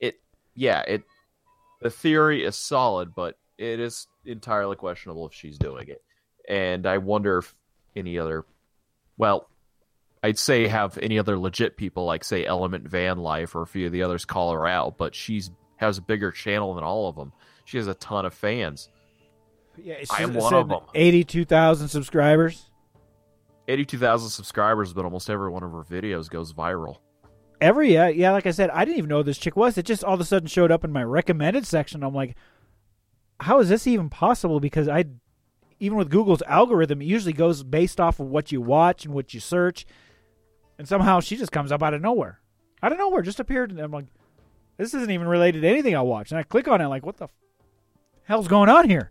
[0.00, 0.20] It,
[0.54, 1.02] yeah, it.
[1.80, 6.02] The theory is solid, but it is entirely questionable if she's doing it.
[6.48, 7.54] And I wonder if
[7.96, 8.44] any other,
[9.18, 9.48] well,
[10.22, 13.86] I'd say have any other legit people like say Element Van Life or a few
[13.86, 17.16] of the others call her out, but she's has a bigger channel than all of
[17.16, 17.32] them.
[17.64, 18.88] She has a ton of fans.
[19.76, 20.80] Yeah, I am it one of them.
[20.94, 22.70] Eighty-two thousand subscribers.
[23.68, 26.98] 82,000 subscribers, but almost every one of her videos goes viral.
[27.60, 28.32] Every yeah, yeah.
[28.32, 29.78] Like I said, I didn't even know who this chick was.
[29.78, 32.02] It just all of a sudden showed up in my recommended section.
[32.02, 32.36] I'm like,
[33.40, 34.60] how is this even possible?
[34.60, 35.06] Because I,
[35.78, 39.34] even with Google's algorithm, it usually goes based off of what you watch and what
[39.34, 39.86] you search,
[40.78, 42.40] and somehow she just comes up out of nowhere,
[42.82, 44.06] out of nowhere, just appeared, and I'm like,
[44.76, 46.30] this isn't even related to anything I watch.
[46.30, 47.30] And I click on it, like, what the f-
[48.24, 49.10] hell's going on here?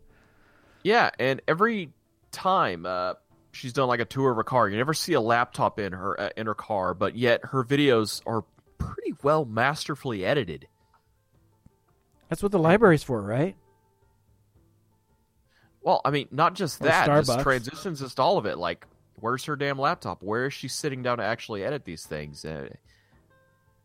[0.84, 1.92] Yeah, and every
[2.32, 3.16] time uh,
[3.52, 6.20] she's done like a tour of her car, you never see a laptop in her
[6.20, 8.44] uh, in her car, but yet her videos are
[8.78, 10.68] pretty well masterfully edited.
[12.30, 13.56] That's what the library's for, right?
[15.86, 18.58] Well, I mean, not just Or that, just transitions, just all of it.
[18.58, 18.88] Like,
[19.20, 20.24] where's her damn laptop?
[20.24, 22.44] Where is she sitting down to actually edit these things?
[22.44, 22.70] Uh,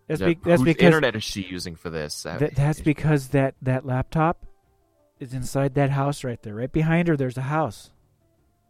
[0.09, 2.23] That's, be- that's whose because internet is she using for this?
[2.39, 4.47] Th- that's because that that laptop
[5.21, 6.55] is inside that house right there.
[6.55, 7.91] Right behind her, there's a house.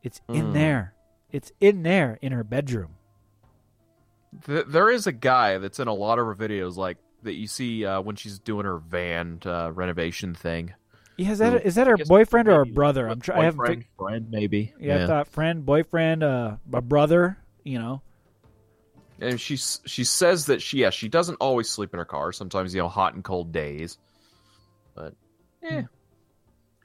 [0.02, 0.52] It's in Mm.
[0.52, 0.94] there.
[1.30, 2.96] It's in there in her bedroom.
[4.44, 7.46] Th- there is a guy that's in a lot of her videos, like that you
[7.46, 10.74] see uh, when she's doing her van uh, renovation thing.
[11.20, 13.06] Yeah, is that is that her boyfriend or a maybe brother?
[13.06, 13.40] I'm trying.
[13.42, 13.66] I haven't.
[13.66, 14.72] fig- friend, maybe.
[14.80, 17.36] yeah, I thought friend, boyfriend, uh, a brother.
[17.62, 18.02] You know.
[19.20, 22.32] and she she says that she yeah she doesn't always sleep in her car.
[22.32, 23.98] Sometimes you know hot and cold days,
[24.94, 25.12] but
[25.62, 25.82] eh,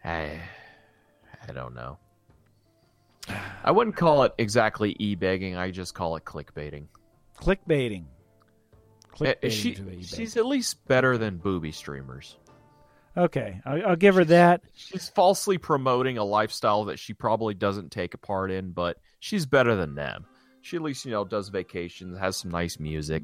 [0.03, 0.41] I
[1.47, 1.97] I don't know.
[3.63, 5.55] I wouldn't call it exactly e-begging.
[5.55, 6.87] I just call it clickbaiting.
[7.39, 8.03] Clickbaiting.
[8.03, 10.15] Eh, Clickbaiting she, to the eBay.
[10.15, 12.35] she's at least better than booby streamers.
[13.17, 14.61] Okay, I'll, I'll give her that.
[14.75, 19.45] She's falsely promoting a lifestyle that she probably doesn't take a part in, but she's
[19.45, 20.25] better than them.
[20.61, 23.23] She at least you know does vacations, has some nice music.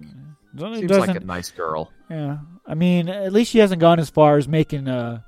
[0.55, 1.07] It Seems doesn't.
[1.07, 1.91] like a nice girl.
[2.09, 5.21] Yeah, I mean, at least she hasn't gone as far as making uh,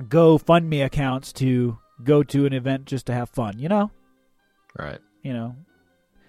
[0.00, 3.58] GoFundMe accounts to go to an event just to have fun.
[3.58, 3.90] You know.
[4.78, 4.98] Right.
[5.22, 5.56] you know,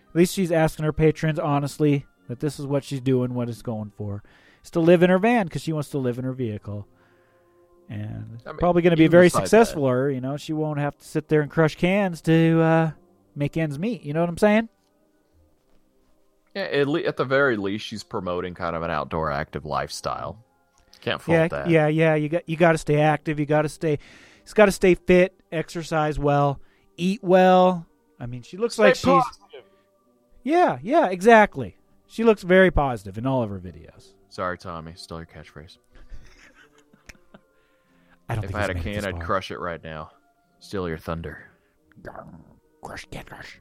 [0.10, 3.62] at least she's asking her patrons honestly that this is what she's doing, what it's
[3.62, 4.24] going for.
[4.64, 6.88] Is to live in her van because she wants to live in her vehicle.
[7.90, 9.84] And I mean, probably going to be very successful.
[9.84, 12.92] Or you know, she won't have to sit there and crush cans to uh,
[13.36, 14.04] make ends meet.
[14.04, 14.70] You know what I'm saying?
[16.56, 20.44] Yeah, at, le- at the very least, she's promoting kind of an outdoor active lifestyle.
[21.02, 21.70] Can't fault yeah, that.
[21.70, 22.16] yeah, yeah.
[22.16, 23.40] You got you got to stay active.
[23.40, 24.00] You got to stay.
[24.42, 26.60] It's got to stay fit, exercise well,
[26.98, 27.88] eat well.
[28.20, 29.06] I mean, she looks like she's.
[29.06, 29.64] positive.
[30.44, 31.78] Yeah, yeah, exactly.
[32.08, 34.14] She looks very positive in all of her videos.
[34.30, 34.94] Sorry, Tommy.
[34.96, 35.78] Still your catchphrase.
[38.30, 39.84] I don't If think I had a he's made it can, I'd crush it right
[39.84, 40.12] now.
[40.60, 41.52] Steal your thunder.
[42.84, 43.60] Crush, can crush.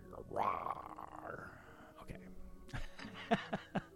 [2.02, 3.40] Okay.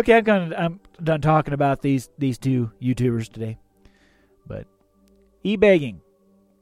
[0.00, 3.58] Okay, I'm gonna I'm done talking about these these two YouTubers today.
[4.46, 4.66] But
[5.44, 6.00] e-begging,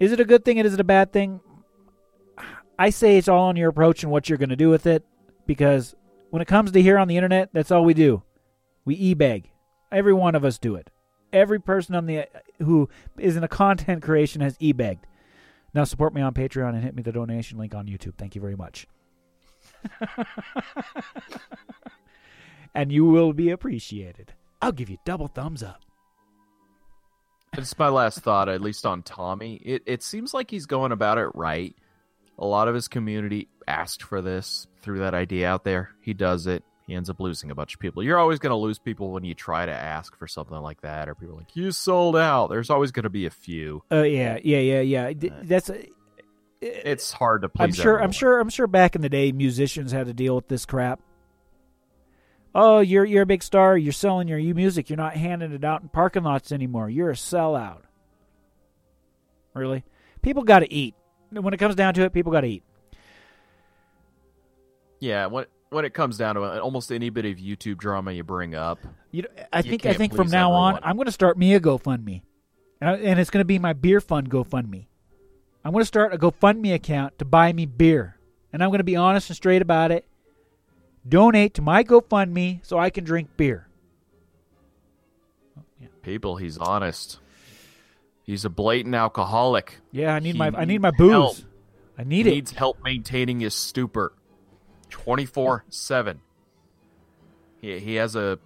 [0.00, 0.58] is it a good thing?
[0.58, 1.40] Is it a bad thing?
[2.80, 5.04] I say it's all on your approach and what you're going to do with it.
[5.46, 5.94] Because
[6.30, 8.22] when it comes to here on the internet, that's all we do.
[8.84, 9.50] We e-beg.
[9.92, 10.90] Every one of us do it.
[11.32, 12.24] Every person on the uh,
[12.58, 15.06] who is in a content creation has e-begged.
[15.74, 18.16] Now support me on Patreon and hit me the donation link on YouTube.
[18.16, 18.86] Thank you very much.
[22.74, 24.32] and you will be appreciated.
[24.60, 25.82] I'll give you double thumbs up.
[27.52, 29.56] It's my last thought, at least on Tommy.
[29.56, 31.74] It it seems like he's going about it right.
[32.38, 35.90] A lot of his community asked for this, threw that idea out there.
[36.00, 36.62] He does it.
[36.88, 38.02] He ends up losing a bunch of people.
[38.02, 41.06] You're always going to lose people when you try to ask for something like that,
[41.06, 42.46] or people are like, you sold out.
[42.48, 43.82] There's always going to be a few.
[43.92, 45.12] Uh, yeah, yeah, yeah, yeah.
[45.12, 45.70] D- That's
[46.62, 48.02] It's hard to please I'm sure.
[48.02, 48.40] I'm sure.
[48.40, 48.66] I'm sure.
[48.66, 51.00] Back in the day, musicians had to deal with this crap.
[52.54, 53.76] Oh, you're you're a big star.
[53.76, 54.88] You're selling your you music.
[54.88, 56.88] You're not handing it out in parking lots anymore.
[56.88, 57.82] You're a sellout.
[59.52, 59.84] Really,
[60.22, 60.94] people got to eat.
[61.28, 62.62] When it comes down to it, people got to eat.
[65.00, 68.22] Yeah, when when it comes down to it, almost any bit of YouTube drama you
[68.24, 68.78] bring up,
[69.10, 70.78] You know, I You think I think from now on.
[70.82, 72.22] I'm going to start me a GoFundMe,
[72.80, 74.86] and, I- and it's going to be my beer fund GoFundMe.
[75.64, 78.16] I'm going to start a GoFundMe account to buy me beer,
[78.52, 80.06] and I'm going to be honest and straight about it.
[81.06, 83.66] Donate to my GoFundMe so I can drink beer.
[85.58, 85.62] Oh,
[86.02, 87.18] people, he's honest.
[88.22, 89.78] He's a blatant alcoholic.
[89.90, 91.10] Yeah, I need He my I need my booze.
[91.12, 91.36] help.
[91.98, 92.34] I need he it.
[92.34, 94.12] needs help maintaining his stupor
[94.90, 96.20] 24 7
[97.60, 98.38] he, he has a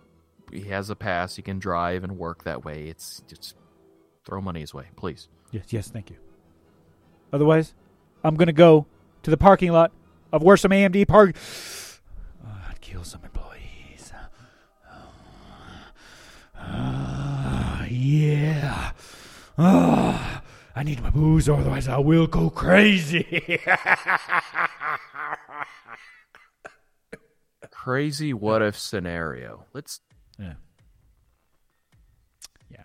[0.50, 3.56] he has a pass he can drive and work that way it's just
[4.24, 6.16] throw money his way please Yes, yes, thank you.
[7.30, 7.74] Otherwise,
[8.24, 8.86] I'm to go
[9.22, 9.92] to the parking lot
[10.32, 11.36] of where some AMD park.
[12.44, 14.12] Oh, I'd kill some employees.
[16.58, 18.92] Ah, yeah.
[19.58, 20.42] Ah,
[20.74, 23.60] I need my booze, otherwise I will go crazy.
[27.82, 30.00] crazy what if scenario let's
[30.38, 30.54] Yeah.
[32.70, 32.84] Yeah.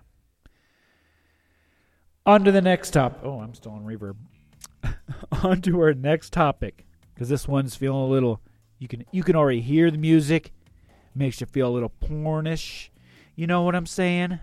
[2.25, 3.19] On to the next top.
[3.23, 4.15] Oh, I'm still on reverb.
[5.43, 8.41] on to our next topic because this one's feeling a little.
[8.79, 10.51] You can you can already hear the music.
[11.13, 12.89] Makes you feel a little pornish.
[13.35, 14.39] You know what I'm saying?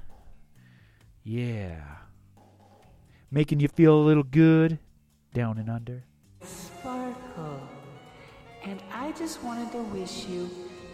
[1.24, 1.82] Yeah.
[3.28, 4.78] Making you feel a little good
[5.32, 6.04] down and under.
[6.44, 7.23] Sparkle.
[8.66, 10.48] And I just wanted to wish you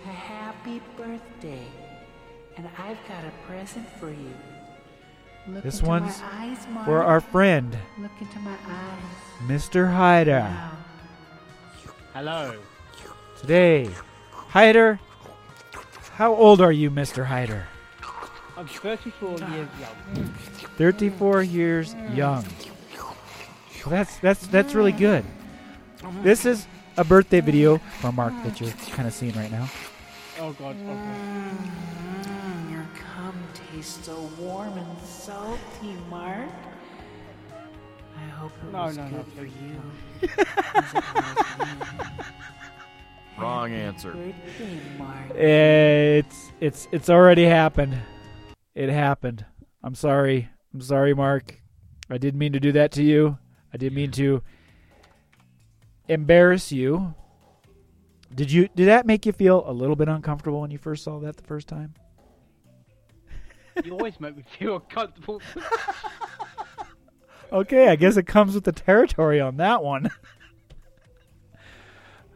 [0.04, 1.64] a happy birthday.
[2.56, 4.34] And I've got a present for you.
[5.46, 6.84] Look This into one's my eyes, Mark.
[6.84, 9.46] For our friend, Look into my eyes.
[9.46, 9.92] Mr.
[9.92, 10.40] Hyder.
[10.40, 10.72] Now,
[12.12, 12.58] Hello.
[13.40, 13.88] Today,
[14.32, 14.98] Hyder.
[16.14, 17.24] How old are you, Mr.
[17.24, 17.66] Hyder?
[18.56, 20.24] I'm 34 years young.
[20.76, 22.44] 34 years young.
[23.86, 25.24] That's that's that's really good.
[26.22, 26.66] This is
[27.00, 29.66] a birthday video from Mark that you're kind of seeing right now.
[30.38, 30.76] Oh god.
[30.82, 31.56] Oh god.
[32.26, 33.34] mm, your cum
[33.72, 36.50] tastes so warm and salty, Mark.
[38.18, 39.80] I hope it No, was no, good no, for you.
[40.74, 42.24] as it was me.
[43.38, 45.30] wrong answer Birthday, Mark.
[45.34, 47.96] It's it's it's already happened.
[48.74, 49.46] It happened.
[49.82, 50.50] I'm sorry.
[50.74, 51.62] I'm sorry, Mark.
[52.10, 53.38] I didn't mean to do that to you.
[53.72, 54.42] I didn't mean to
[56.10, 57.14] embarrass you.
[58.34, 61.18] Did you did that make you feel a little bit uncomfortable when you first saw
[61.20, 61.94] that the first time?
[63.84, 65.40] You always make me feel uncomfortable.
[67.52, 70.10] Okay, I guess it comes with the territory on that one.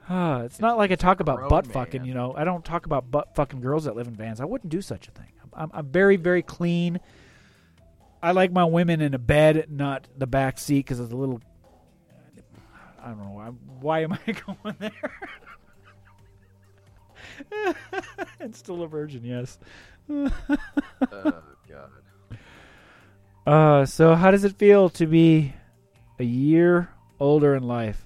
[0.06, 1.72] Ah, it's not like I talk about butt man.
[1.72, 2.34] fucking, you know.
[2.36, 4.38] I don't talk about butt fucking girls that live in vans.
[4.38, 5.32] I wouldn't do such a thing.
[5.54, 7.00] I'm, I'm very, very clean.
[8.22, 11.40] I like my women in a bed, not the back seat, because it's a little.
[13.04, 13.46] I don't know why.
[13.80, 14.32] Why am I
[14.62, 15.12] going there?
[18.40, 19.58] and still a virgin, yes.
[20.08, 20.30] oh
[21.68, 21.90] god
[23.46, 25.52] Uh, so how does it feel to be
[26.18, 26.88] a year
[27.20, 28.02] older in life?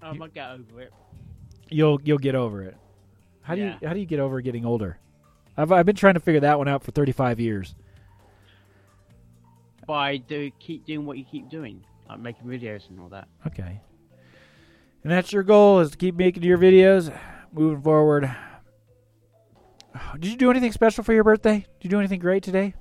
[0.00, 0.92] I might get over it.
[1.68, 2.74] You'll you'll get over it.
[3.42, 4.96] How do you how do you get over getting older?
[5.56, 7.74] I've I've been trying to figure that one out for 35 years.
[9.86, 13.28] By do keep doing what you keep doing, like making videos and all that.
[13.46, 13.80] Okay.
[15.02, 17.16] And that's your goal is to keep making your videos
[17.52, 18.30] moving forward.
[20.18, 21.66] Did you do anything special for your birthday?
[21.80, 22.74] Did you do anything great today?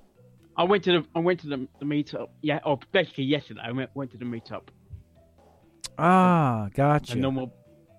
[0.55, 2.29] I went to the I went to the, the meetup.
[2.41, 4.67] Yeah, or basically yesterday I went, went to the meetup.
[5.97, 7.15] Ah, A gotcha.
[7.15, 7.53] normal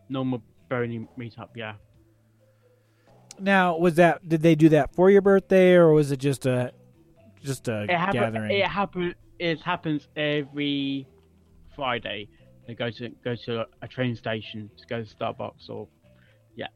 [0.08, 1.48] normal pepperoni meetup.
[1.56, 1.74] Yeah.
[3.38, 6.72] Now, was that did they do that for your birthday or was it just a
[7.42, 8.50] just a It happen, gathering?
[8.56, 9.14] It happen.
[9.38, 11.06] It happens every
[11.74, 12.28] Friday.
[12.66, 15.88] They go to go to a train station to go to Starbucks or
[16.54, 16.68] yeah.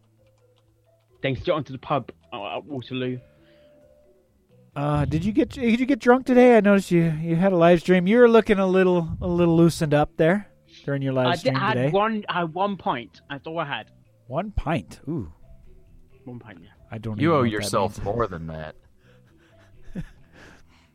[1.22, 3.18] Then get onto the pub uh, at Waterloo.
[4.74, 6.56] Uh, did you get did you get drunk today?
[6.56, 8.06] I noticed you you had a live stream.
[8.06, 10.48] You were looking a little a little loosened up there
[10.84, 11.90] during your live I did, stream had today.
[11.90, 12.24] one.
[12.28, 13.20] I had one pint.
[13.30, 13.90] That's all I had.
[14.26, 15.00] One pint.
[15.08, 15.32] Ooh,
[16.24, 16.58] One pint.
[16.62, 16.68] Yeah.
[16.90, 17.18] I don't.
[17.20, 18.74] You owe yourself more than that.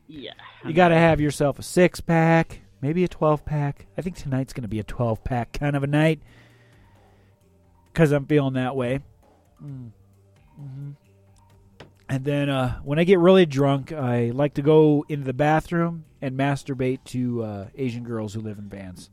[0.07, 0.33] Yeah.
[0.65, 3.87] You got to have yourself a six pack, maybe a twelve pack.
[3.97, 6.19] I think tonight's going to be a twelve pack kind of a night
[7.91, 8.99] because I'm feeling that way.
[9.63, 9.91] Mm.
[10.57, 10.91] hmm
[12.09, 16.05] And then uh, when I get really drunk, I like to go into the bathroom
[16.21, 19.09] and masturbate to uh, Asian girls who live in vans.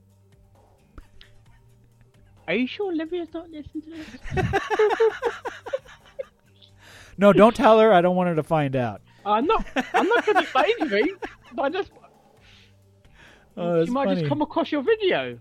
[2.46, 4.62] Are you sure Olivia's not listening to this?
[7.18, 7.92] No, don't tell her.
[7.92, 9.02] I don't want her to find out.
[9.26, 9.66] I'm not.
[9.92, 11.16] I'm not going to say anything.
[11.52, 11.90] But I just.
[13.60, 14.20] Oh, that's you might funny.
[14.20, 15.38] just come across your video.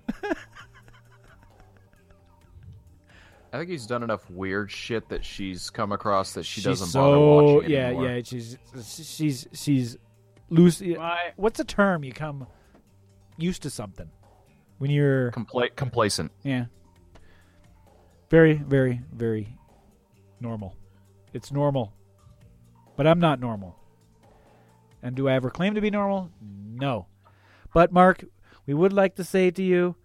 [3.54, 6.88] I think he's done enough weird shit that she's come across that she she's doesn't
[6.88, 7.20] so bother
[7.56, 8.10] watching yeah anymore.
[8.10, 9.98] yeah she's she's she's
[10.50, 10.82] loose.
[10.82, 11.32] Right.
[11.38, 12.46] What's the term you come
[13.38, 14.10] used to something
[14.80, 16.32] when you're Compla- complacent.
[16.44, 16.66] yeah
[18.30, 19.56] very very very
[20.42, 20.76] normal.
[21.34, 21.94] It's normal,
[22.98, 23.76] but I'm not normal.
[25.02, 26.30] And do I ever claim to be normal?
[26.42, 27.06] No.
[27.78, 28.26] But Mark,
[28.66, 29.98] we would like to say to you,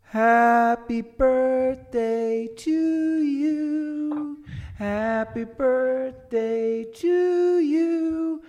[0.00, 4.42] Happy birthday to you.
[4.76, 8.42] Happy birthday to you.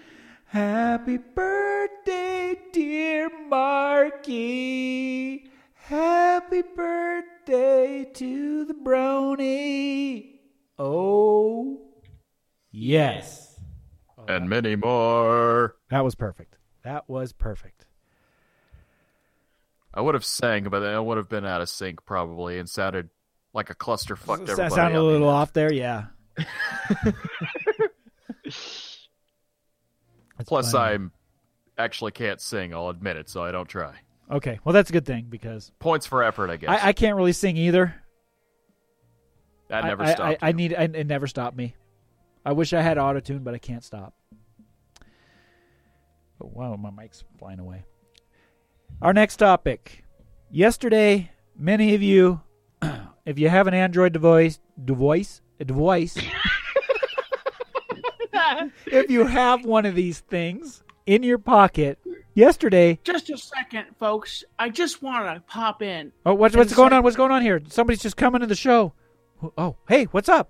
[0.45, 5.49] Happy birthday, dear Marky.
[5.73, 10.39] Happy birthday to the brony.
[10.79, 11.81] Oh,
[12.71, 13.59] yes.
[14.29, 15.75] And many more.
[15.89, 16.55] That was perfect.
[16.85, 17.76] That was perfect.
[19.97, 23.09] I would have sang, but I would have been out of sync probably and sounded
[23.51, 25.73] like a cluster fucked Does everybody that sound a little off there?
[25.73, 26.05] Yeah.
[30.45, 30.93] Plus, funny.
[30.93, 31.11] I'm
[31.79, 32.75] actually can't sing.
[32.75, 33.95] I'll admit it, so I don't try.
[34.29, 34.59] okay.
[34.63, 36.69] Well, that's a good thing because Points for effort, I guess.
[36.69, 37.95] I, I can't really sing either.
[39.69, 40.43] that never I, stopped.
[40.43, 40.75] I, I need.
[40.75, 41.73] I, it never stopped me.
[42.45, 44.13] I wish I had auto tune, but I can't stop.
[46.39, 47.83] Oh, wow, my mic's flying away.
[49.01, 50.03] Our next topic.
[50.49, 52.41] Yesterday, many of you,
[53.25, 56.17] if you have an Android device, device, a device,
[58.88, 61.99] if you have one of these things in your pocket,
[62.33, 62.99] yesterday.
[63.03, 64.43] Just a second, folks.
[64.57, 66.11] I just want to pop in.
[66.25, 67.03] Oh, what's what's going say- on?
[67.03, 67.61] What's going on here?
[67.69, 68.93] Somebody's just coming to the show.
[69.57, 70.49] Oh, hey, what's up?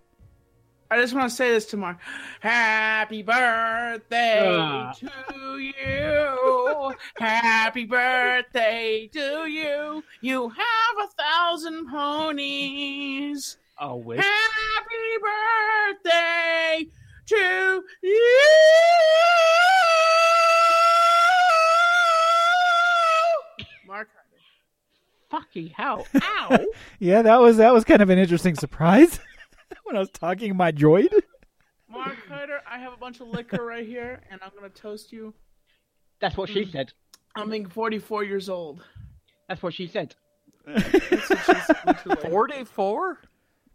[0.89, 1.97] I just want to say this to Mark.
[2.39, 4.93] Happy birthday Ah.
[4.93, 6.93] to you.
[7.17, 10.03] Happy birthday to you.
[10.21, 13.57] You have a thousand ponies.
[13.79, 14.23] Oh, wish.
[14.23, 15.17] Happy
[16.03, 16.87] birthday
[17.27, 18.53] to you.
[23.87, 24.09] Mark
[25.29, 26.07] Fucking hell.
[26.15, 26.65] Ow.
[26.99, 29.19] Yeah, that was that was kind of an interesting surprise
[29.87, 31.11] when I was talking my droid.
[31.89, 35.33] Mark Hyder, I have a bunch of liquor right here, and I'm gonna toast you.
[36.19, 36.71] That's what she mm.
[36.71, 36.93] said.
[37.35, 38.83] I'm being 44 years old.
[39.47, 40.15] That's what she said.
[42.29, 43.19] Forty-four.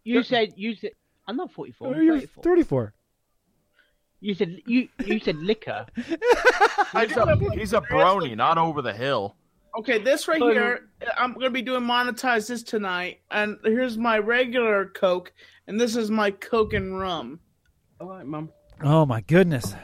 [0.05, 0.91] You said you said
[1.27, 1.89] I'm not 44.
[1.89, 2.43] I'm Oh, You're 34.
[2.45, 2.95] 34.
[4.21, 5.87] You said you you said liquor.
[5.97, 9.35] He's a, he's a brony, not over the hill.
[9.79, 14.87] Okay, this right here, I'm gonna be doing monetize this tonight, and here's my regular
[14.87, 15.33] Coke,
[15.67, 17.41] and this is my Coke and rum.
[18.01, 18.51] All right, mum.
[18.83, 19.75] Oh my goodness.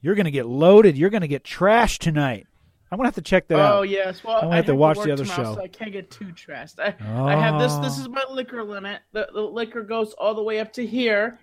[0.00, 0.96] You're going to get loaded.
[0.98, 2.46] You're going to get trashed tonight.
[2.90, 3.88] I'm going to have to check that Oh out.
[3.88, 5.54] yes, well I'm gonna I have to watch the other tomorrow, show.
[5.56, 6.80] so I can't get too trashed.
[6.80, 6.94] I,
[7.24, 7.74] I have this.
[7.76, 8.02] This Oh.
[8.02, 9.02] is my liquor limit.
[9.12, 11.38] The, the liquor goes all the way up to here.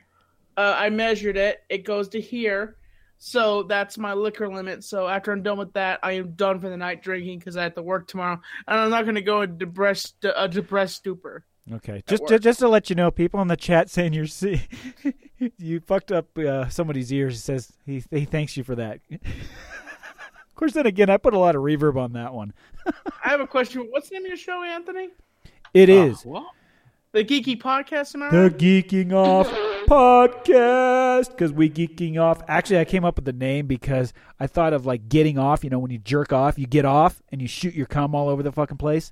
[0.58, 1.60] Uh, I measured it.
[1.70, 2.76] It goes to here.
[3.20, 4.84] So that's my liquor limit.
[4.86, 7.64] So after I'm done with that, I am done for the night drinking because I
[7.64, 11.44] have to work tomorrow, and I'm not going to go into depressed, a depressed stupor.
[11.72, 12.02] Okay.
[12.08, 12.30] Just, work.
[12.30, 14.62] just just to let you know, people in the chat saying you're see,
[15.58, 17.34] you fucked up uh, somebody's ears.
[17.34, 19.02] He says he he thanks you for that.
[19.12, 22.54] of course, then again, I put a lot of reverb on that one.
[23.24, 23.88] I have a question.
[23.90, 25.10] What's the name of your show, Anthony?
[25.74, 26.44] It is Uh, what?
[27.12, 28.58] The Geeky Podcast, am I the right?
[28.58, 29.52] Geeking Off
[29.90, 32.44] podcast because we geeking off.
[32.48, 35.64] Actually, I came up with the name because I thought of like getting off.
[35.64, 38.30] You know, when you jerk off, you get off and you shoot your cum all
[38.30, 39.12] over the fucking place.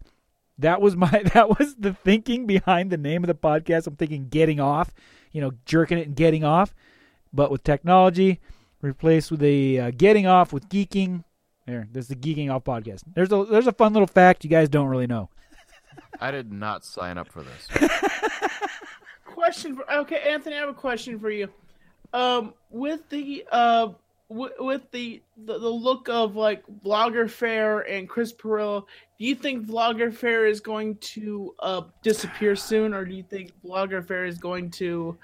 [0.59, 3.87] That was my that was the thinking behind the name of the podcast.
[3.87, 4.93] I'm thinking getting off,
[5.31, 6.75] you know, jerking it and getting off,
[7.33, 8.39] but with technology
[8.81, 11.23] replaced with a uh, getting off with geeking.
[11.65, 13.01] There, there's the geeking off podcast.
[13.15, 15.31] There's a there's a fun little fact you guys don't really know.
[16.21, 17.67] I did not sign up for this.
[19.47, 21.47] question for okay anthony i have a question for you
[22.11, 23.87] um with the uh
[24.29, 28.83] w- with the, the the look of like vlogger fair and chris pirillo
[29.17, 33.53] do you think vlogger fair is going to uh disappear soon or do you think
[33.65, 35.17] vlogger fair is going to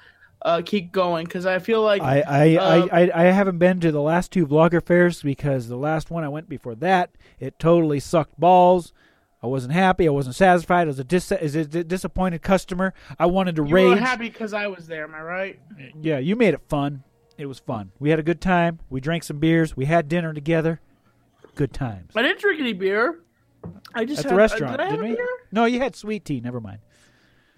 [0.43, 3.82] uh keep going because i feel like I I, um, I, I I haven't been
[3.82, 7.09] to the last two vlogger fairs because the last one I went before that
[7.41, 8.93] it totally sucked balls.
[9.43, 10.07] I wasn't happy.
[10.07, 10.83] I wasn't satisfied.
[10.83, 12.93] I was a, dis- is a d- disappointed customer.
[13.19, 13.99] I wanted to raise you rage.
[13.99, 15.59] were happy because i was there am i right
[16.01, 17.03] Yeah, you made it fun.
[17.37, 17.91] It was fun.
[17.99, 18.79] We had a good time.
[18.89, 19.75] We drank some beers.
[19.75, 20.79] We had dinner together.
[21.55, 22.13] Good times.
[22.15, 23.19] i didn't drink any beer
[23.93, 25.15] i just At had, the uh, restaurant, did I have didn't a we?
[25.15, 25.27] beer?
[25.51, 26.39] No, you had sweet tea.
[26.39, 26.79] Never mind.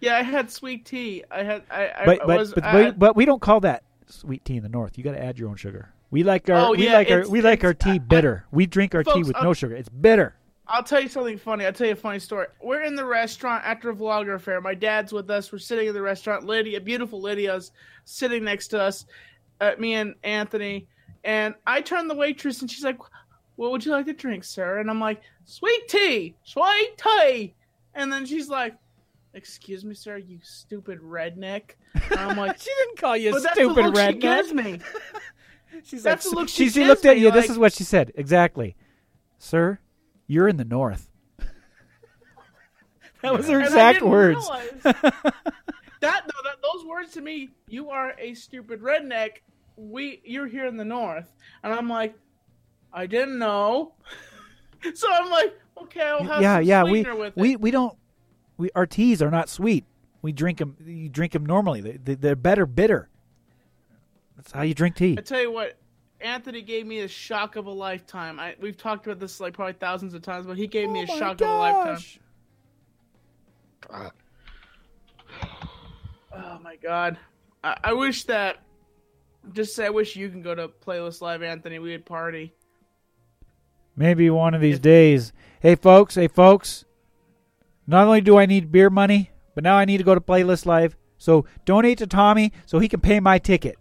[0.02, 2.92] yeah i had sweet tea i had i, I But I but was but, I-
[2.92, 4.98] but, we don't call that sweet tea in the north.
[4.98, 5.94] You got to add your own sugar.
[6.12, 8.46] We like our Oh, we yeah, like our we like our tea I- bitter.
[8.52, 9.76] we drink our tea with I'm- no sugar.
[9.76, 10.36] It's bitter.
[10.68, 11.66] I'll tell you something funny.
[11.66, 12.48] I'll tell you a funny story.
[12.62, 14.60] We're in the restaurant after a vlogger fair.
[14.62, 15.52] My dad's with us.
[15.52, 16.46] We're sitting in the restaurant.
[16.46, 17.72] Lydia, beautiful Lydia's
[18.06, 19.06] sitting next to us,
[19.62, 20.88] uh, me and Anthony.
[21.24, 22.98] And I turn the waitress and she's like,
[23.58, 24.80] What would you like to drink, sir?
[24.80, 27.54] And I'm like, Sweet tea, sweet tea.
[27.94, 28.76] And then she's like,
[29.34, 31.72] Excuse me, sir, you stupid redneck.
[31.94, 34.22] And I'm like, She didn't call you But stupid look she redneck.
[34.22, 34.80] gives me.
[35.84, 37.32] She's That's like, the look she, she looked at me, you.
[37.32, 38.14] This is what she said.
[38.16, 38.76] Exactly.
[39.38, 39.80] Sir,
[40.28, 41.10] you're in the north.
[43.22, 44.48] that was her exact words.
[44.84, 45.22] that no,
[46.02, 49.42] that those words to me, you are a stupid redneck.
[49.78, 51.32] We you're here in the north,
[51.64, 52.16] and I'm like,
[52.94, 53.94] I didn't know.
[54.94, 56.84] so I'm like, okay, I'll have yeah, some yeah.
[56.84, 57.98] We sweetener with we we don't.
[58.58, 59.86] We our teas are not sweet.
[60.22, 60.78] We drink them.
[60.86, 61.82] You drink them normally.
[61.82, 63.10] They, they, they're better bitter.
[64.38, 65.16] That's how you drink tea.
[65.18, 65.78] I tell you what,
[66.26, 68.40] Anthony gave me a shock of a lifetime.
[68.40, 71.04] I we've talked about this like probably thousands of times, but he gave me a
[71.04, 71.94] Oh my shock of a lifetime.
[71.96, 72.20] gosh.
[73.92, 74.12] Ah.
[76.34, 77.18] Oh my god,
[77.64, 78.58] I, I wish that.
[79.54, 81.78] Just say, I wish you can go to Playlist Live, Anthony.
[81.78, 82.52] We'd party.
[83.96, 85.32] Maybe one of these days.
[85.60, 86.16] Hey, folks.
[86.16, 86.84] Hey, folks.
[87.86, 90.66] Not only do I need beer money, but now I need to go to Playlist
[90.66, 90.98] Live.
[91.20, 93.78] So donate to Tommy so he can pay my ticket.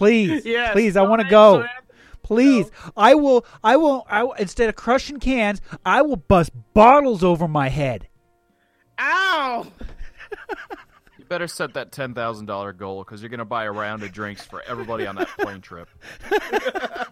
[0.00, 1.56] Please, Yes, please, I want to go.
[1.60, 1.74] Anthony-
[2.22, 3.44] Please, I will.
[3.62, 4.06] I will.
[4.08, 8.08] I will, instead of crushing cans, I will bust bottles over my head.
[8.98, 9.66] Ow!
[11.18, 14.12] You better set that ten thousand dollar goal because you're gonna buy a round of
[14.12, 15.88] drinks for everybody on that plane trip.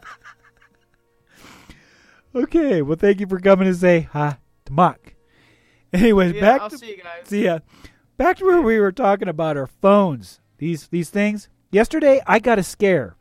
[2.34, 4.36] Okay, well, thank you for coming to say hi
[4.66, 5.14] to Mock.
[5.93, 7.22] Anyways, Yeah, back I'll to see you guys.
[7.26, 7.61] see ya.
[8.18, 10.41] Back to where we were talking about our phones.
[10.59, 11.49] These these things.
[11.70, 13.14] Yesterday, I got a scare.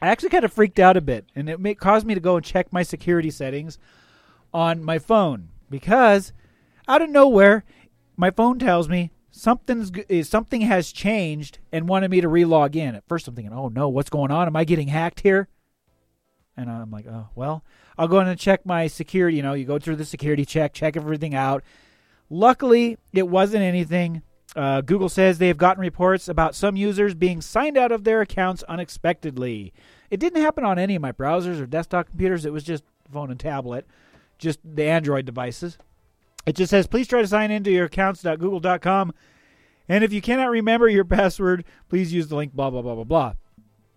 [0.00, 2.36] I actually kind of freaked out a bit, and it may, caused me to go
[2.36, 3.78] and check my security settings
[4.52, 6.32] on my phone because
[6.88, 7.64] out of nowhere,
[8.16, 12.94] my phone tells me something's eh, something has changed and wanted me to relog in.
[12.94, 14.46] At first, I'm thinking, "Oh no, what's going on?
[14.46, 15.48] Am I getting hacked here?"
[16.56, 17.64] And I'm like, "Oh well."
[17.98, 19.36] I'll go in and check my security.
[19.36, 21.62] You know, you go through the security check, check everything out.
[22.30, 24.22] Luckily, it wasn't anything.
[24.54, 28.20] Uh, Google says they have gotten reports about some users being signed out of their
[28.20, 29.72] accounts unexpectedly.
[30.10, 32.44] It didn't happen on any of my browsers or desktop computers.
[32.44, 33.86] It was just phone and tablet,
[34.38, 35.78] just the Android devices.
[36.44, 39.14] It just says, please try to sign into your accounts.google.com.
[39.88, 43.04] And if you cannot remember your password, please use the link, blah, blah, blah, blah,
[43.04, 43.34] blah.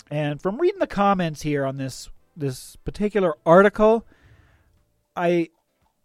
[0.10, 4.06] And from reading the comments here on this this particular article,
[5.16, 5.50] I,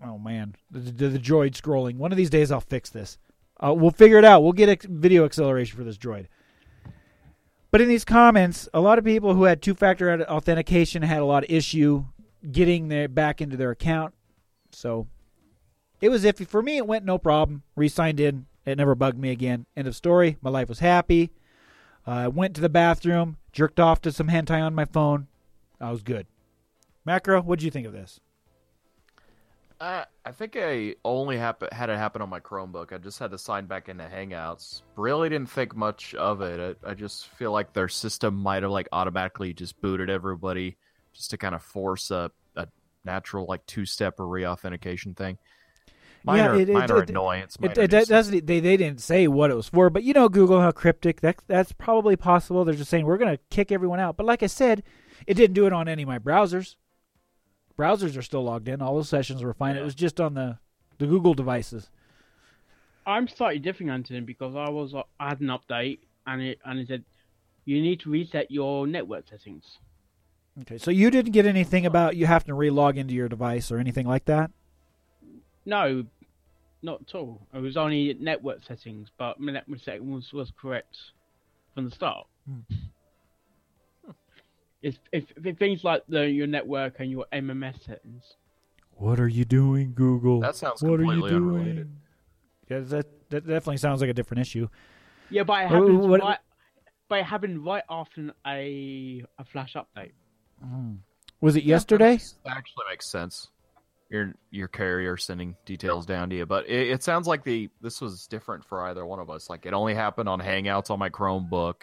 [0.04, 1.96] oh man, the, the, the droid scrolling.
[1.96, 3.18] One of these days I'll fix this.
[3.62, 4.42] Uh, we'll figure it out.
[4.42, 6.26] We'll get ex- video acceleration for this droid.
[7.70, 11.44] But in these comments, a lot of people who had two-factor authentication had a lot
[11.44, 12.04] of issue
[12.50, 14.14] getting their back into their account.
[14.72, 15.06] So
[16.00, 16.78] it was iffy for me.
[16.78, 17.62] It went no problem.
[17.76, 18.46] Re-signed in.
[18.64, 19.66] It never bugged me again.
[19.76, 20.36] End of story.
[20.42, 21.30] My life was happy.
[22.06, 25.28] I uh, went to the bathroom, jerked off to some hentai on my phone.
[25.80, 26.26] I was good.
[27.04, 28.20] Macro, what did you think of this?
[29.80, 32.92] Uh, I think I only hap- had it happen on my Chromebook.
[32.92, 34.82] I just had to sign back into Hangouts.
[34.96, 36.76] Really didn't think much of it.
[36.84, 40.76] I, I just feel like their system might have like automatically just booted everybody
[41.14, 42.66] just to kind of force a, a
[43.06, 45.38] natural like two step or re-authentication thing.
[46.24, 47.56] Minor, it- it- minor it- annoyance.
[47.56, 48.08] It, minor it, nuisance.
[48.08, 48.46] doesn't.
[48.46, 51.22] They, they didn't say what it was for, but you know, Google how cryptic.
[51.22, 52.66] That that's probably possible.
[52.66, 54.18] They're just saying we're going to kick everyone out.
[54.18, 54.82] But like I said,
[55.26, 56.76] it didn't do it on any of my browsers.
[57.80, 58.82] Browsers are still logged in.
[58.82, 59.74] All those sessions were fine.
[59.74, 60.58] It was just on the
[60.98, 61.88] the Google devices.
[63.06, 66.78] I'm slightly different, Anthony, because I was uh, I had an update and it and
[66.78, 67.04] it said
[67.64, 69.78] you need to reset your network settings.
[70.60, 73.78] Okay, so you didn't get anything about you having to re-log into your device or
[73.78, 74.50] anything like that.
[75.64, 76.04] No,
[76.82, 77.40] not at all.
[77.54, 80.96] It was only network settings, but my network settings was, was correct
[81.74, 82.26] from the start.
[84.82, 88.36] It's if, if things like the your network and your MMS settings.
[88.92, 90.40] What are you doing, Google?
[90.40, 91.42] That sounds what are you completely doing?
[91.44, 91.96] unrelated.
[92.68, 94.68] Yeah, that that definitely sounds like a different issue.
[95.30, 96.38] Yeah, but it Wha- what- right.
[97.08, 100.12] But it happened right after a a flash update.
[100.64, 100.98] Mm.
[101.40, 102.18] Was it yesterday?
[102.44, 103.48] That actually makes sense.
[104.10, 108.00] Your your carrier sending details down to you, but it, it sounds like the this
[108.00, 109.48] was different for either one of us.
[109.48, 111.82] Like it only happened on Hangouts on my Chromebook.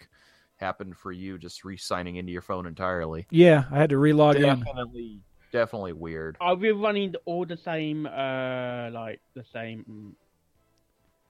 [0.58, 3.26] Happened for you just re-signing into your phone entirely.
[3.30, 4.42] Yeah, I had to re-log in.
[4.42, 5.20] Definitely,
[5.52, 6.36] definitely weird.
[6.40, 10.12] Are we running all the same, uh, like the same mm,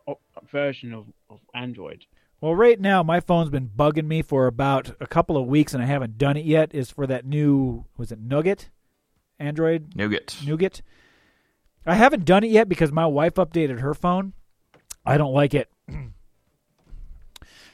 [0.06, 2.06] op- version of, of Android?
[2.40, 5.82] Well, right now my phone's been bugging me for about a couple of weeks, and
[5.82, 6.74] I haven't done it yet.
[6.74, 8.70] Is for that new was it Nougat,
[9.38, 10.38] Android Nougat.
[10.46, 10.82] Nougat.
[11.84, 14.34] I haven't done it yet because my wife updated her phone.
[15.04, 15.70] I don't like it.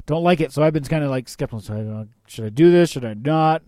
[0.07, 1.61] don't like it, so I've been kind of like skeptical.
[1.61, 2.91] So I don't- should I do this?
[2.91, 3.63] Should I not?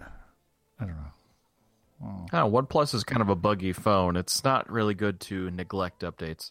[0.78, 2.26] I don't know.
[2.32, 4.16] Oh, OnePlus is kind of a buggy phone.
[4.16, 6.50] It's not really good to neglect updates.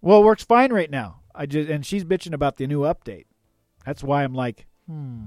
[0.00, 1.20] Well, it works fine right now.
[1.34, 3.26] I just and she's bitching about the new update.
[3.86, 5.24] That's why I'm like, hmm.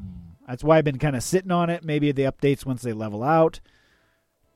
[0.47, 1.85] That's why I've been kind of sitting on it.
[1.85, 3.61] Maybe the updates once they level out,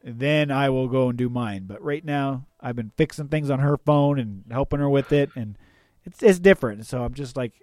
[0.04, 1.66] then I will go and do mine.
[1.68, 5.30] But right now, I've been fixing things on her phone and helping her with it,
[5.36, 5.58] and
[6.04, 6.86] it's it's different.
[6.86, 7.54] So I'm just like,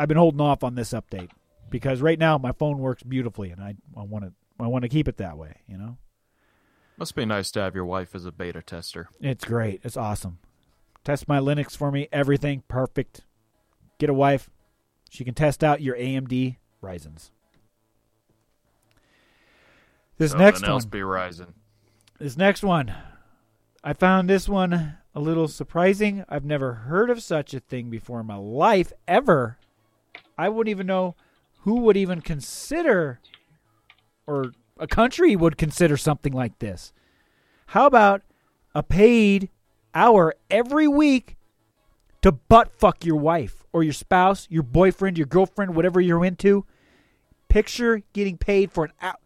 [0.00, 1.30] I've been holding off on this update
[1.68, 4.88] because right now my phone works beautifully, and I I want to I want to
[4.88, 5.56] keep it that way.
[5.68, 5.96] You know,
[6.96, 9.08] Must be nice to have your wife as a beta tester.
[9.20, 9.80] it's great.
[9.84, 10.38] It's awesome.
[11.04, 12.08] Test my Linux for me.
[12.12, 13.22] Everything perfect.
[13.98, 14.48] Get a wife.
[15.10, 17.30] She can test out your AMD Ryzen's.
[20.18, 20.90] This Something next else one.
[20.90, 21.54] be rising.
[22.18, 22.94] This next one.
[23.82, 26.24] I found this one a little surprising.
[26.28, 29.56] I've never heard of such a thing before in my life ever.
[30.40, 31.16] I wouldn't even know
[31.64, 33.20] who would even consider
[34.26, 36.94] or a country would consider something like this.
[37.66, 38.22] How about
[38.74, 39.50] a paid
[39.94, 41.36] hour every week
[42.22, 46.64] to butt fuck your wife or your spouse, your boyfriend, your girlfriend, whatever you're into?
[47.50, 49.18] Picture getting paid for an hour,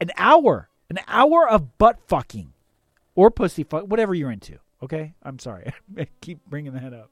[0.00, 2.52] an hour, an hour of butt fucking
[3.16, 4.60] or pussy fuck, whatever you're into.
[4.84, 7.10] Okay, I'm sorry, I keep bringing that up,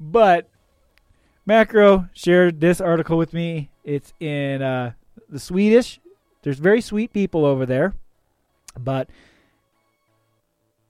[0.00, 0.48] but
[1.46, 3.70] Macro shared this article with me.
[3.84, 4.92] It's in uh,
[5.28, 6.00] the Swedish.
[6.42, 7.94] There's very sweet people over there,
[8.78, 9.08] but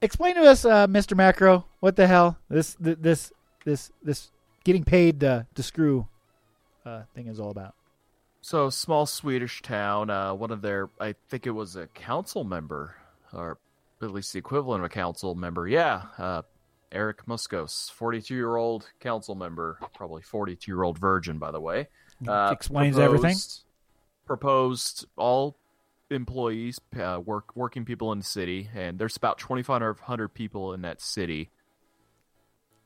[0.02, 1.16] explain to us, uh, Mr.
[1.16, 3.32] Macro, what the hell this this
[3.64, 4.30] this this
[4.64, 6.08] getting paid to, to screw
[6.84, 7.74] uh, thing is all about.
[8.40, 10.10] So, small Swedish town.
[10.10, 12.96] Uh, one of their, I think it was a council member,
[13.32, 13.58] or
[14.02, 15.66] at least the equivalent of a council member.
[15.66, 16.42] Yeah, uh,
[16.94, 21.88] Erik Muskos, 42 year old council member, probably 42 year old virgin, by the way.
[22.26, 23.36] Uh, Explains everything.
[24.26, 25.58] Proposed all
[26.10, 31.02] employees, uh, work working people in the city, and there's about 2,500 people in that
[31.02, 31.50] city.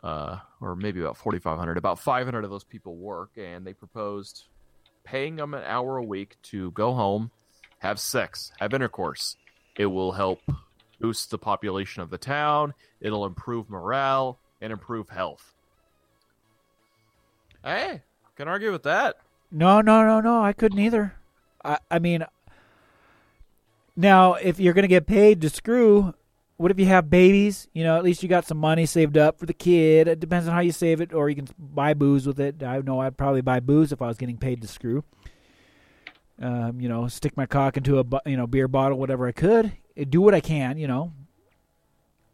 [0.02, 1.76] Uh, or maybe about 4,500.
[1.76, 4.44] About 500 of those people work, and they proposed
[5.02, 7.30] paying them an hour a week to go home,
[7.78, 9.36] have sex, have intercourse.
[9.76, 10.40] It will help
[11.00, 12.74] boost the population of the town.
[13.00, 15.54] It'll improve morale and improve health.
[17.64, 18.02] Hey,
[18.36, 19.16] can argue with that.
[19.50, 20.42] No, no, no, no.
[20.42, 21.14] I couldn't either.
[21.64, 22.24] I, I mean,
[23.96, 26.14] now if you're gonna get paid to screw,
[26.56, 27.68] what if you have babies?
[27.72, 30.08] You know, at least you got some money saved up for the kid.
[30.08, 32.62] It depends on how you save it, or you can buy booze with it.
[32.62, 35.04] I know I'd probably buy booze if I was getting paid to screw.
[36.40, 39.72] Um, you know, stick my cock into a you know beer bottle, whatever I could.
[39.98, 40.78] Uh, Do what I can.
[40.78, 41.12] You know,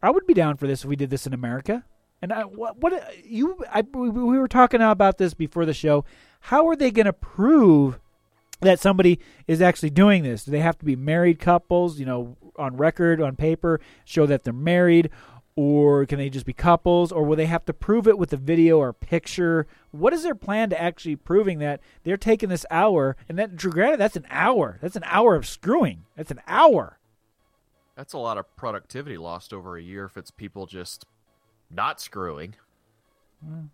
[0.02, 1.84] I would be down for this if we did this in America.
[2.22, 2.92] And I, what, what
[3.24, 6.04] you, I, we we were talking about this before the show.
[6.40, 7.98] How are they going to prove
[8.60, 10.44] that somebody is actually doing this?
[10.44, 14.44] Do they have to be married couples, you know, on record, on paper, show that
[14.44, 15.10] they're married,
[15.56, 18.38] or can they just be couples, or will they have to prove it with a
[18.38, 19.66] video or picture?
[19.90, 23.16] What is their plan to actually proving that they're taking this hour?
[23.28, 24.78] And that, granted, that's an hour.
[24.80, 26.04] That's an hour of screwing.
[26.16, 26.98] That's an hour.
[27.96, 31.06] That's a lot of productivity lost over a year if it's people just
[31.70, 32.54] not screwing.
[33.44, 33.66] Hmm.